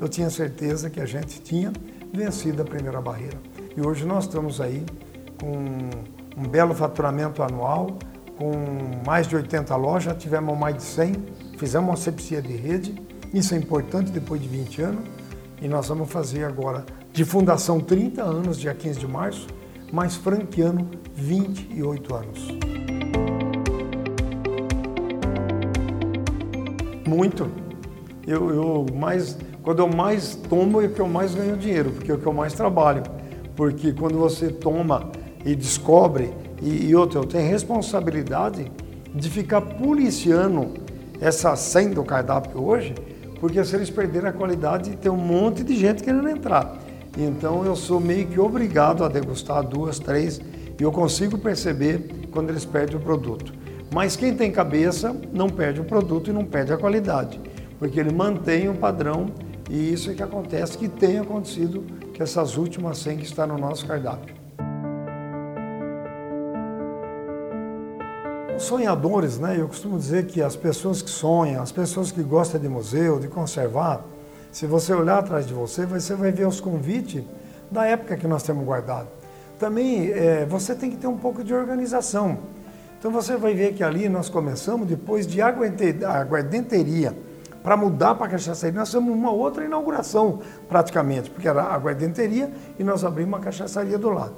eu 0.00 0.08
tinha 0.08 0.30
certeza 0.30 0.88
que 0.88 1.00
a 1.00 1.06
gente 1.06 1.40
tinha 1.40 1.72
vencido 2.12 2.62
a 2.62 2.64
primeira 2.64 3.00
barreira. 3.00 3.38
E 3.76 3.80
hoje 3.80 4.04
nós 4.04 4.24
estamos 4.24 4.60
aí 4.60 4.84
com 5.40 6.40
um 6.40 6.48
belo 6.48 6.74
faturamento 6.74 7.42
anual, 7.42 7.98
com 8.38 8.52
mais 9.06 9.26
de 9.26 9.36
80 9.36 9.76
lojas, 9.76 10.16
tivemos 10.16 10.58
mais 10.58 10.76
de 10.76 10.82
100, 10.82 11.14
fizemos 11.58 11.90
uma 11.90 11.96
sepsia 11.96 12.40
de 12.40 12.56
rede 12.56 12.94
isso 13.32 13.54
é 13.54 13.58
importante 13.58 14.10
depois 14.10 14.40
de 14.40 14.48
20 14.48 14.82
anos. 14.82 15.04
E 15.60 15.68
nós 15.68 15.88
vamos 15.88 16.10
fazer 16.10 16.44
agora 16.44 16.84
de 17.12 17.24
fundação 17.24 17.78
30 17.78 18.22
anos, 18.22 18.58
dia 18.58 18.74
15 18.74 18.98
de 18.98 19.06
março, 19.06 19.46
mas 19.92 20.16
franqueando 20.16 20.88
28 21.14 22.14
anos. 22.14 22.48
Muito. 27.06 27.48
Eu, 28.26 28.50
eu 28.50 28.86
mais, 28.94 29.36
quando 29.62 29.80
eu 29.80 29.88
mais 29.88 30.34
tomo 30.34 30.80
é 30.80 30.88
que 30.88 31.00
eu 31.00 31.06
mais 31.06 31.34
ganho 31.34 31.56
dinheiro, 31.56 31.90
porque 31.90 32.10
é 32.10 32.14
o 32.14 32.18
que 32.18 32.26
eu 32.26 32.32
mais 32.32 32.54
trabalho. 32.54 33.02
Porque 33.54 33.92
quando 33.92 34.18
você 34.18 34.48
toma 34.48 35.10
e 35.44 35.54
descobre, 35.54 36.32
e, 36.60 36.86
e 36.86 36.96
outra, 36.96 37.18
eu 37.18 37.24
tenho 37.24 37.48
responsabilidade 37.48 38.70
de 39.14 39.28
ficar 39.28 39.60
policiando 39.60 40.74
essa 41.20 41.54
senha 41.54 41.90
do 41.90 42.02
cardápio 42.02 42.62
hoje, 42.62 42.94
porque 43.42 43.64
se 43.64 43.74
eles 43.74 43.90
perderem 43.90 44.28
a 44.28 44.32
qualidade, 44.32 44.96
tem 44.98 45.10
um 45.10 45.16
monte 45.16 45.64
de 45.64 45.74
gente 45.74 46.00
querendo 46.00 46.28
entrar. 46.28 46.78
Então 47.18 47.66
eu 47.66 47.74
sou 47.74 47.98
meio 47.98 48.28
que 48.28 48.38
obrigado 48.38 49.02
a 49.02 49.08
degustar 49.08 49.64
duas, 49.64 49.98
três, 49.98 50.40
e 50.78 50.80
eu 50.80 50.92
consigo 50.92 51.36
perceber 51.36 52.28
quando 52.30 52.50
eles 52.50 52.64
perdem 52.64 52.96
o 52.96 53.00
produto. 53.00 53.52
Mas 53.92 54.14
quem 54.14 54.36
tem 54.36 54.52
cabeça 54.52 55.12
não 55.32 55.48
perde 55.50 55.80
o 55.80 55.84
produto 55.84 56.30
e 56.30 56.32
não 56.32 56.44
perde 56.44 56.72
a 56.72 56.76
qualidade, 56.76 57.40
porque 57.80 57.98
ele 57.98 58.12
mantém 58.12 58.68
o 58.68 58.76
padrão 58.76 59.26
e 59.68 59.92
isso 59.92 60.12
é 60.12 60.14
que 60.14 60.22
acontece, 60.22 60.78
que 60.78 60.88
tem 60.88 61.18
acontecido 61.18 61.82
que 62.14 62.22
essas 62.22 62.56
últimas 62.56 62.98
100 62.98 63.16
que 63.16 63.24
estão 63.24 63.48
no 63.48 63.58
nosso 63.58 63.84
cardápio. 63.88 64.41
Sonhadores, 68.58 69.38
né? 69.38 69.56
Eu 69.58 69.68
costumo 69.68 69.98
dizer 69.98 70.26
que 70.26 70.40
as 70.40 70.54
pessoas 70.54 71.02
que 71.02 71.10
sonham, 71.10 71.62
as 71.62 71.72
pessoas 71.72 72.12
que 72.12 72.22
gostam 72.22 72.60
de 72.60 72.68
museu, 72.68 73.18
de 73.18 73.28
conservar, 73.28 74.04
se 74.52 74.66
você 74.66 74.92
olhar 74.92 75.18
atrás 75.18 75.46
de 75.46 75.54
você, 75.54 75.86
você 75.86 76.14
vai 76.14 76.30
ver 76.30 76.46
os 76.46 76.60
convites 76.60 77.24
da 77.70 77.86
época 77.86 78.16
que 78.16 78.26
nós 78.26 78.42
temos 78.42 78.64
guardado. 78.64 79.08
Também 79.58 80.10
é, 80.10 80.44
você 80.44 80.74
tem 80.74 80.90
que 80.90 80.96
ter 80.96 81.06
um 81.06 81.16
pouco 81.16 81.42
de 81.42 81.54
organização. 81.54 82.38
Então 82.98 83.10
você 83.10 83.36
vai 83.36 83.54
ver 83.54 83.74
que 83.74 83.82
ali 83.82 84.08
nós 84.08 84.28
começamos 84.28 84.86
depois 84.86 85.26
de 85.26 85.40
aguardenteria 85.40 87.16
para 87.62 87.76
mudar 87.76 88.14
para 88.14 88.26
a 88.26 88.30
cachaçaria. 88.30 88.78
Nós 88.78 88.88
fizemos 88.88 89.14
uma 89.14 89.32
outra 89.32 89.64
inauguração 89.64 90.40
praticamente, 90.68 91.30
porque 91.30 91.48
era 91.48 91.62
aguardenteria 91.62 92.50
e 92.78 92.84
nós 92.84 93.04
abrimos 93.04 93.34
uma 93.34 93.40
cachaçaria 93.40 93.98
do 93.98 94.10
lado. 94.10 94.34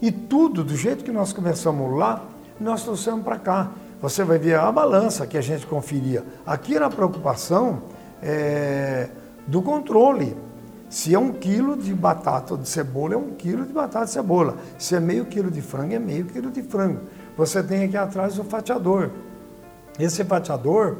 E 0.00 0.10
tudo, 0.10 0.62
do 0.62 0.76
jeito 0.76 1.02
que 1.04 1.12
nós 1.12 1.32
começamos 1.32 1.96
lá, 1.96 2.24
nós 2.62 2.82
trouxemos 2.82 3.22
para 3.22 3.38
cá. 3.38 3.72
Você 4.00 4.24
vai 4.24 4.38
ver 4.38 4.56
a 4.56 4.70
balança 4.72 5.26
que 5.26 5.36
a 5.36 5.40
gente 5.40 5.66
conferia. 5.66 6.24
Aqui 6.46 6.74
era 6.74 6.86
a 6.86 6.90
preocupação 6.90 7.82
é, 8.22 9.08
do 9.46 9.62
controle. 9.62 10.36
Se 10.88 11.14
é 11.14 11.18
um 11.18 11.32
quilo 11.32 11.76
de 11.76 11.94
batata 11.94 12.54
ou 12.54 12.58
de 12.58 12.68
cebola, 12.68 13.14
é 13.14 13.16
um 13.16 13.30
quilo 13.30 13.64
de 13.64 13.72
batata 13.72 14.04
e 14.04 14.08
cebola. 14.08 14.56
Se 14.76 14.94
é 14.94 15.00
meio 15.00 15.24
quilo 15.24 15.50
de 15.50 15.62
frango, 15.62 15.94
é 15.94 15.98
meio 15.98 16.26
quilo 16.26 16.50
de 16.50 16.62
frango. 16.62 17.00
Você 17.36 17.62
tem 17.62 17.84
aqui 17.84 17.96
atrás 17.96 18.38
o 18.38 18.44
fatiador. 18.44 19.10
Esse 19.98 20.24
fatiador, 20.24 20.96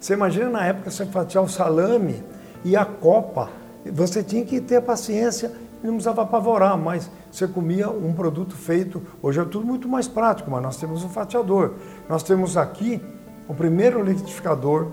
você 0.00 0.14
imagina 0.14 0.48
na 0.48 0.66
época 0.66 0.90
você 0.90 1.04
fatiar 1.06 1.44
o 1.44 1.48
salame 1.48 2.22
e 2.64 2.76
a 2.76 2.84
copa. 2.84 3.50
Você 3.92 4.22
tinha 4.22 4.44
que 4.44 4.60
ter 4.60 4.80
paciência, 4.80 5.52
não 5.86 5.94
precisava 5.94 6.22
apavorar, 6.22 6.78
mas 6.78 7.10
você 7.30 7.46
comia 7.46 7.90
um 7.90 8.12
produto 8.12 8.54
feito. 8.54 9.02
Hoje 9.22 9.40
é 9.40 9.44
tudo 9.44 9.66
muito 9.66 9.88
mais 9.88 10.08
prático, 10.08 10.50
mas 10.50 10.62
nós 10.62 10.76
temos 10.76 11.04
o 11.04 11.08
fatiador. 11.08 11.72
Nós 12.08 12.22
temos 12.22 12.56
aqui 12.56 13.02
o 13.48 13.54
primeiro 13.54 14.02
liquidificador, 14.02 14.88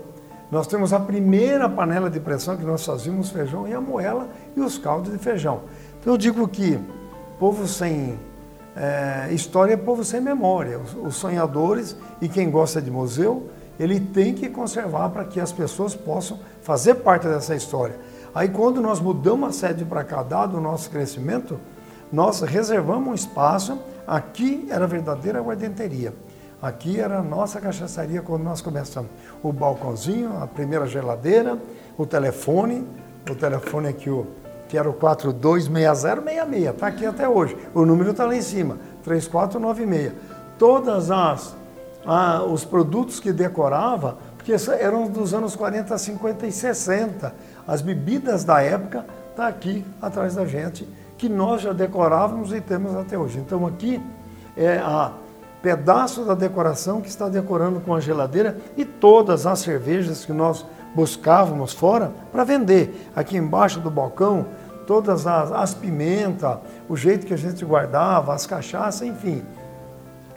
nós 0.50 0.66
temos 0.66 0.92
a 0.92 1.00
primeira 1.00 1.68
panela 1.68 2.10
de 2.10 2.20
pressão 2.20 2.56
que 2.56 2.64
nós 2.64 2.84
fazíamos 2.84 3.30
feijão 3.30 3.66
e 3.66 3.72
a 3.72 3.80
moela 3.80 4.28
e 4.54 4.60
os 4.60 4.76
caldos 4.76 5.10
de 5.10 5.18
feijão. 5.18 5.62
Então 5.98 6.12
eu 6.12 6.18
digo 6.18 6.46
que 6.46 6.78
povo 7.38 7.66
sem 7.66 8.18
é, 8.76 9.28
história 9.32 9.74
é 9.74 9.76
povo 9.76 10.04
sem 10.04 10.20
memória. 10.20 10.78
Os, 10.78 10.94
os, 10.94 11.16
sonhadores 11.16 11.96
e 12.20 12.28
quem 12.28 12.50
gosta 12.50 12.80
de 12.80 12.90
museu, 12.90 13.48
ele 13.78 13.98
tem 13.98 14.34
que 14.34 14.48
conservar 14.48 15.08
para 15.10 15.24
que 15.24 15.40
as 15.40 15.52
pessoas 15.52 15.94
possam 15.94 16.38
fazer 16.60 16.96
parte 16.96 17.26
dessa 17.26 17.54
história. 17.54 17.98
Aí 18.34 18.48
quando 18.48 18.80
nós 18.80 18.98
mudamos 18.98 19.48
a 19.48 19.52
sede 19.52 19.84
para 19.84 20.02
cá, 20.02 20.22
dado 20.22 20.56
o 20.56 20.60
nosso 20.60 20.88
crescimento, 20.90 21.60
nós 22.10 22.40
reservamos 22.40 23.08
um 23.08 23.14
espaço, 23.14 23.78
aqui 24.06 24.66
era 24.70 24.84
a 24.84 24.88
verdadeira 24.88 25.40
guardenteria. 25.40 26.14
Aqui 26.60 27.00
era 27.00 27.18
a 27.18 27.22
nossa 27.22 27.60
cachaçaria 27.60 28.22
quando 28.22 28.44
nós 28.44 28.60
começamos. 28.60 29.10
O 29.42 29.52
balcãozinho, 29.52 30.40
a 30.40 30.46
primeira 30.46 30.86
geladeira, 30.86 31.58
o 31.98 32.06
telefone, 32.06 32.86
o 33.28 33.34
telefone 33.34 33.88
aqui, 33.88 34.08
o, 34.08 34.26
que 34.68 34.78
era 34.78 34.88
o 34.88 34.92
426066, 34.92 36.70
está 36.70 36.86
aqui 36.86 37.04
até 37.04 37.28
hoje. 37.28 37.56
O 37.74 37.84
número 37.84 38.12
está 38.12 38.24
lá 38.24 38.36
em 38.36 38.42
cima, 38.42 38.78
3496. 39.02 40.12
Todas 40.56 41.10
as 41.10 41.56
ah, 42.06 42.42
os 42.44 42.64
produtos 42.64 43.20
que 43.20 43.32
decorava, 43.32 44.18
porque 44.44 44.52
eram 44.72 45.06
dos 45.06 45.32
anos 45.32 45.54
40, 45.54 45.96
50 45.96 46.46
e 46.48 46.52
60. 46.52 47.32
As 47.66 47.80
bebidas 47.80 48.42
da 48.42 48.60
época 48.60 49.06
está 49.30 49.46
aqui 49.46 49.84
atrás 50.00 50.34
da 50.34 50.44
gente, 50.44 50.86
que 51.16 51.28
nós 51.28 51.62
já 51.62 51.72
decorávamos 51.72 52.52
e 52.52 52.60
temos 52.60 52.92
até 52.96 53.16
hoje. 53.16 53.38
Então 53.38 53.64
aqui 53.64 54.02
é 54.56 54.78
a 54.78 55.12
pedaço 55.62 56.24
da 56.24 56.34
decoração 56.34 57.00
que 57.00 57.08
está 57.08 57.28
decorando 57.28 57.80
com 57.80 57.94
a 57.94 58.00
geladeira 58.00 58.56
e 58.76 58.84
todas 58.84 59.46
as 59.46 59.60
cervejas 59.60 60.24
que 60.24 60.32
nós 60.32 60.66
buscávamos 60.92 61.72
fora 61.72 62.12
para 62.32 62.42
vender. 62.42 63.10
Aqui 63.14 63.36
embaixo 63.36 63.78
do 63.78 63.92
balcão, 63.92 64.46
todas 64.88 65.24
as, 65.24 65.52
as 65.52 65.72
pimentas, 65.72 66.58
o 66.88 66.96
jeito 66.96 67.26
que 67.26 67.32
a 67.32 67.38
gente 67.38 67.64
guardava, 67.64 68.34
as 68.34 68.44
cachaças, 68.44 69.02
enfim. 69.02 69.44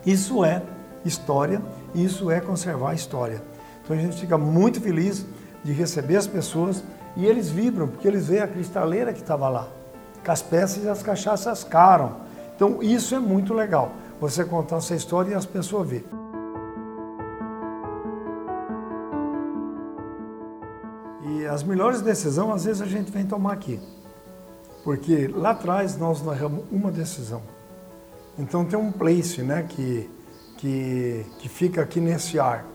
Isso 0.06 0.46
é 0.46 0.62
história, 1.04 1.60
isso 1.96 2.30
é 2.30 2.40
conservar 2.40 2.92
a 2.92 2.94
história. 2.94 3.55
Então 3.86 3.96
a 3.96 4.00
gente 4.00 4.20
fica 4.20 4.38
muito 4.38 4.82
feliz 4.82 5.24
de 5.64 5.72
receber 5.72 6.18
as 6.18 6.26
pessoas 6.26 6.84
e 7.16 7.26
eles 7.26 7.50
vibram, 7.50 7.88
porque 7.88 8.08
eles 8.08 8.26
veem 8.26 8.42
a 8.42 8.48
cristaleira 8.48 9.14
que 9.14 9.22
estava 9.22 9.48
lá, 9.48 9.68
com 10.26 10.32
as 10.32 10.42
peças 10.42 10.84
e 10.84 10.90
as 10.90 11.04
cachaças 11.04 11.64
caram. 11.64 12.18
Então 12.56 12.82
isso 12.82 13.14
é 13.14 13.20
muito 13.20 13.54
legal 13.54 13.92
você 14.20 14.44
contar 14.44 14.78
essa 14.78 14.96
história 14.96 15.32
e 15.32 15.34
as 15.36 15.46
pessoas 15.46 15.88
verem. 15.88 16.26
E 21.28 21.46
as 21.46 21.64
melhores 21.64 22.02
decisões, 22.02 22.56
às 22.56 22.66
vezes, 22.66 22.82
a 22.82 22.86
gente 22.86 23.12
vem 23.12 23.26
tomar 23.26 23.54
aqui. 23.54 23.80
Porque 24.84 25.28
lá 25.28 25.52
atrás 25.52 25.98
nós 25.98 26.24
narramos 26.24 26.66
uma 26.72 26.92
decisão. 26.92 27.42
Então 28.38 28.66
tem 28.66 28.78
um 28.78 28.92
place 28.92 29.42
né, 29.42 29.64
que, 29.68 30.10
que, 30.58 31.26
que 31.40 31.50
fica 31.50 31.82
aqui 31.82 32.00
nesse 32.00 32.40
ar. 32.40 32.66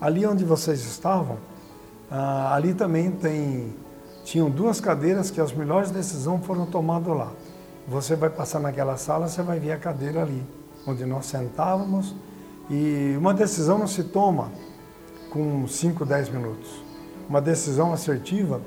Ali 0.00 0.24
onde 0.26 0.44
vocês 0.44 0.80
estavam, 0.80 1.38
ah, 2.10 2.54
ali 2.54 2.72
também 2.74 3.10
tem, 3.10 3.74
tinham 4.24 4.48
duas 4.48 4.80
cadeiras 4.80 5.30
que 5.30 5.40
as 5.40 5.52
melhores 5.52 5.90
decisões 5.90 6.44
foram 6.46 6.66
tomadas 6.66 7.16
lá. 7.16 7.32
Você 7.86 8.14
vai 8.14 8.30
passar 8.30 8.60
naquela 8.60 8.96
sala, 8.96 9.28
você 9.28 9.42
vai 9.42 9.58
ver 9.58 9.72
a 9.72 9.78
cadeira 9.78 10.22
ali 10.22 10.44
onde 10.86 11.04
nós 11.04 11.26
sentávamos 11.26 12.14
e 12.70 13.14
uma 13.16 13.34
decisão 13.34 13.78
não 13.78 13.86
se 13.86 14.04
toma 14.04 14.50
com 15.30 15.66
5, 15.66 16.04
10 16.04 16.28
minutos. 16.30 16.82
Uma 17.28 17.40
decisão 17.40 17.92
assertiva, 17.92 18.60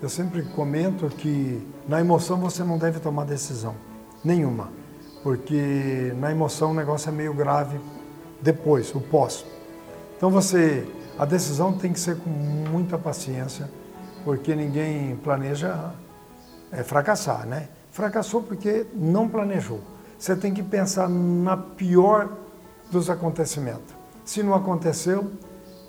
eu 0.00 0.08
sempre 0.08 0.42
comento 0.42 1.06
que 1.08 1.64
na 1.88 2.00
emoção 2.00 2.38
você 2.38 2.64
não 2.64 2.78
deve 2.78 2.98
tomar 2.98 3.24
decisão 3.24 3.74
nenhuma, 4.24 4.68
porque 5.22 6.12
na 6.18 6.30
emoção 6.30 6.72
o 6.72 6.74
negócio 6.74 7.08
é 7.08 7.12
meio 7.12 7.34
grave 7.34 7.78
depois, 8.40 8.94
o 8.94 9.00
pós. 9.00 9.44
Então 10.22 10.30
você, 10.30 10.86
a 11.18 11.24
decisão 11.24 11.72
tem 11.72 11.92
que 11.92 11.98
ser 11.98 12.16
com 12.16 12.30
muita 12.30 12.96
paciência, 12.96 13.68
porque 14.24 14.54
ninguém 14.54 15.16
planeja 15.16 15.90
é, 16.70 16.84
fracassar, 16.84 17.44
né? 17.44 17.68
Fracassou 17.90 18.40
porque 18.40 18.86
não 18.94 19.28
planejou 19.28 19.80
você 20.22 20.36
tem 20.36 20.54
que 20.54 20.62
pensar 20.62 21.08
na 21.08 21.56
pior 21.56 22.28
dos 22.92 23.10
acontecimentos. 23.10 23.92
Se 24.24 24.40
não 24.40 24.54
aconteceu, 24.54 25.32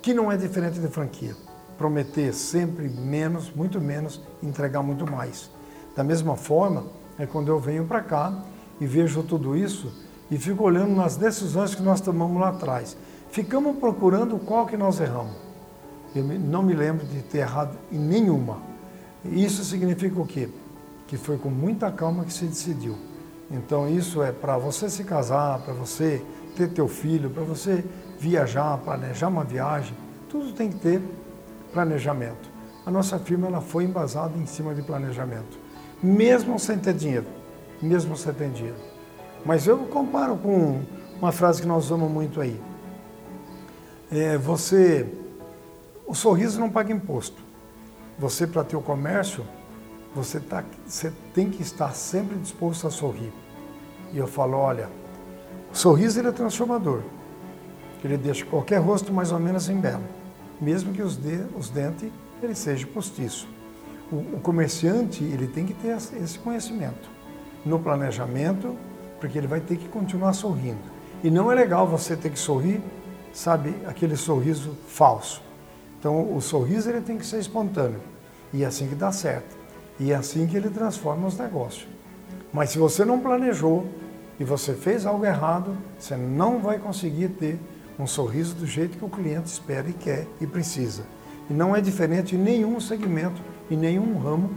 que 0.01 0.11
não 0.11 0.31
é 0.31 0.35
diferente 0.35 0.79
de 0.79 0.87
franquia. 0.87 1.35
Prometer 1.77 2.33
sempre 2.33 2.89
menos, 2.89 3.53
muito 3.53 3.79
menos, 3.79 4.19
entregar 4.41 4.81
muito 4.81 5.05
mais. 5.05 5.51
Da 5.95 6.03
mesma 6.03 6.35
forma, 6.35 6.87
é 7.19 7.27
quando 7.27 7.49
eu 7.49 7.59
venho 7.59 7.85
para 7.85 8.01
cá 8.01 8.33
e 8.81 8.87
vejo 8.87 9.21
tudo 9.21 9.55
isso 9.55 9.93
e 10.31 10.37
fico 10.39 10.63
olhando 10.63 10.95
nas 10.95 11.15
decisões 11.15 11.75
que 11.75 11.83
nós 11.83 12.01
tomamos 12.01 12.41
lá 12.41 12.49
atrás. 12.49 12.97
Ficamos 13.33 13.77
procurando 13.77 14.37
qual 14.37 14.67
que 14.67 14.77
nós 14.77 14.99
erramos. 14.99 15.33
Eu 16.15 16.23
não 16.23 16.61
me 16.61 16.75
lembro 16.75 17.03
de 17.03 17.23
ter 17.23 17.39
errado 17.39 17.75
em 17.91 17.97
nenhuma. 17.97 18.59
Isso 19.25 19.63
significa 19.63 20.21
o 20.21 20.27
quê? 20.27 20.49
Que 21.07 21.17
foi 21.17 21.39
com 21.39 21.49
muita 21.49 21.91
calma 21.91 22.25
que 22.25 22.31
se 22.31 22.45
decidiu. 22.45 22.95
Então 23.49 23.89
isso 23.89 24.21
é 24.21 24.31
para 24.31 24.55
você 24.59 24.87
se 24.87 25.03
casar, 25.03 25.61
para 25.61 25.73
você 25.73 26.23
ter 26.55 26.69
teu 26.73 26.87
filho, 26.87 27.31
para 27.31 27.41
você 27.41 27.83
viajar, 28.19 28.77
planejar 28.77 29.29
uma 29.29 29.43
viagem, 29.43 29.97
tudo 30.29 30.53
tem 30.53 30.69
que 30.69 30.77
ter 30.77 31.01
planejamento. 31.73 32.51
A 32.85 32.91
nossa 32.91 33.17
firma 33.17 33.47
ela 33.47 33.61
foi 33.61 33.85
embasada 33.85 34.37
em 34.37 34.45
cima 34.45 34.75
de 34.75 34.83
planejamento, 34.83 35.57
mesmo 36.03 36.59
sem 36.59 36.77
ter 36.77 36.93
dinheiro, 36.93 37.25
mesmo 37.81 38.15
sem 38.15 38.31
ter 38.31 38.51
dinheiro. 38.51 38.77
Mas 39.43 39.65
eu 39.65 39.79
comparo 39.85 40.35
com 40.35 40.81
uma 41.17 41.31
frase 41.31 41.63
que 41.63 41.67
nós 41.67 41.85
usamos 41.85 42.11
muito 42.11 42.39
aí. 42.39 42.61
É, 44.15 44.37
você, 44.37 45.07
o 46.05 46.13
sorriso 46.13 46.59
não 46.59 46.69
paga 46.69 46.93
imposto. 46.93 47.41
Você 48.19 48.45
para 48.45 48.63
ter 48.63 48.75
o 48.75 48.81
comércio 48.81 49.43
você, 50.15 50.39
tá, 50.39 50.63
você 50.85 51.11
tem 51.33 51.49
que 51.49 51.63
estar 51.63 51.91
sempre 51.93 52.37
disposto 52.37 52.85
a 52.85 52.91
sorrir. 52.91 53.33
E 54.11 54.17
eu 54.19 54.27
falo, 54.27 54.55
olha, 54.57 54.87
o 55.71 55.75
sorriso 55.75 56.19
ele 56.19 56.27
é 56.27 56.31
transformador. 56.31 57.01
Ele 58.03 58.15
deixa 58.15 58.45
qualquer 58.45 58.77
rosto 58.77 59.11
mais 59.11 59.31
ou 59.31 59.39
menos 59.39 59.67
em 59.67 59.79
belo, 59.79 60.03
mesmo 60.61 60.93
que 60.93 61.01
os, 61.01 61.17
de, 61.17 61.43
os 61.57 61.69
dentes 61.69 62.11
ele 62.43 62.53
seja 62.53 62.85
postiço. 62.85 63.47
O, 64.11 64.17
o 64.17 64.39
comerciante 64.43 65.23
ele 65.23 65.47
tem 65.47 65.65
que 65.65 65.73
ter 65.73 65.97
esse 66.21 66.37
conhecimento 66.37 67.09
no 67.65 67.79
planejamento, 67.79 68.77
porque 69.19 69.39
ele 69.39 69.47
vai 69.47 69.61
ter 69.61 69.77
que 69.77 69.87
continuar 69.87 70.33
sorrindo. 70.33 70.93
E 71.23 71.31
não 71.31 71.51
é 71.51 71.55
legal 71.55 71.87
você 71.87 72.15
ter 72.15 72.29
que 72.29 72.37
sorrir, 72.37 72.79
sabe, 73.33 73.75
aquele 73.85 74.15
sorriso 74.15 74.77
falso. 74.87 75.41
Então 75.99 76.35
o 76.35 76.41
sorriso 76.41 76.89
ele 76.89 77.01
tem 77.01 77.17
que 77.17 77.25
ser 77.25 77.39
espontâneo 77.39 77.99
e 78.53 78.63
é 78.63 78.67
assim 78.67 78.87
que 78.87 78.95
dá 78.95 79.11
certo. 79.11 79.57
E 79.99 80.11
é 80.11 80.15
assim 80.15 80.47
que 80.47 80.55
ele 80.55 80.69
transforma 80.69 81.27
os 81.27 81.37
negócios. 81.37 81.87
Mas 82.51 82.69
se 82.69 82.77
você 82.77 83.03
não 83.03 83.19
planejou 83.19 83.87
e 84.39 84.43
você 84.43 84.73
fez 84.73 85.05
algo 85.05 85.25
errado, 85.25 85.75
você 85.97 86.15
não 86.15 86.59
vai 86.59 86.77
conseguir 86.77 87.29
ter 87.29 87.59
um 87.97 88.07
sorriso 88.07 88.55
do 88.55 88.65
jeito 88.65 88.97
que 88.97 89.05
o 89.05 89.09
cliente 89.09 89.47
espera 89.47 89.87
e 89.87 89.93
quer 89.93 90.27
e 90.39 90.47
precisa. 90.47 91.03
E 91.49 91.53
não 91.53 91.75
é 91.75 91.81
diferente 91.81 92.35
em 92.35 92.39
nenhum 92.39 92.79
segmento, 92.79 93.41
em 93.69 93.77
nenhum 93.77 94.17
ramo, 94.17 94.51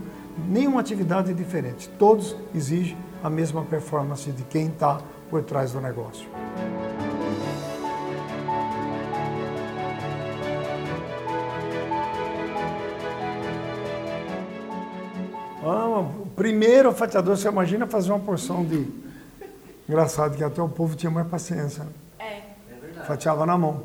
nenhuma 0.47 0.79
atividade 0.79 1.31
é 1.31 1.33
diferente. 1.33 1.89
Todos 1.97 2.35
exigem 2.53 2.97
a 3.23 3.29
mesma 3.29 3.63
performance 3.63 4.29
de 4.31 4.43
quem 4.43 4.67
está 4.67 5.01
por 5.29 5.43
trás 5.43 5.71
do 5.71 5.81
negócio. 5.81 6.27
Primeiro 16.37 16.93
fatiador, 16.93 17.35
você 17.35 17.49
imagina 17.49 17.87
fazer 17.87 18.11
uma 18.11 18.19
porção 18.19 18.63
de. 18.63 18.87
Engraçado 19.89 20.37
que 20.37 20.43
até 20.43 20.61
o 20.61 20.69
povo 20.69 20.95
tinha 20.95 21.09
mais 21.09 21.27
paciência. 21.27 21.85
É. 22.19 22.25
É 22.25 22.79
verdade. 22.79 23.07
Fatiava 23.07 23.45
na 23.45 23.57
mão. 23.57 23.83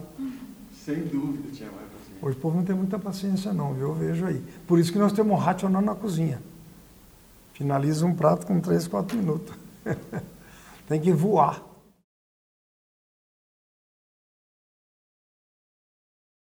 Sem 0.84 1.00
dúvida 1.00 1.48
tinha 1.52 1.70
mais 1.70 1.86
paciência. 1.88 2.16
Hoje 2.20 2.36
o 2.36 2.40
povo 2.40 2.56
não 2.58 2.64
tem 2.64 2.76
muita 2.76 2.98
paciência 2.98 3.52
não, 3.52 3.72
viu? 3.72 3.88
Eu 3.88 3.94
vejo 3.94 4.26
aí. 4.26 4.44
Por 4.66 4.78
isso 4.78 4.92
que 4.92 4.98
nós 4.98 5.12
temos 5.12 5.32
um 5.32 5.36
racional 5.36 5.80
na 5.80 5.94
cozinha. 5.94 6.40
Finaliza 7.54 8.04
um 8.04 8.14
prato 8.14 8.46
com 8.46 8.60
3, 8.60 8.86
4 8.86 9.16
minutos. 9.16 9.54
tem 10.88 11.00
que 11.00 11.12
voar. 11.12 11.62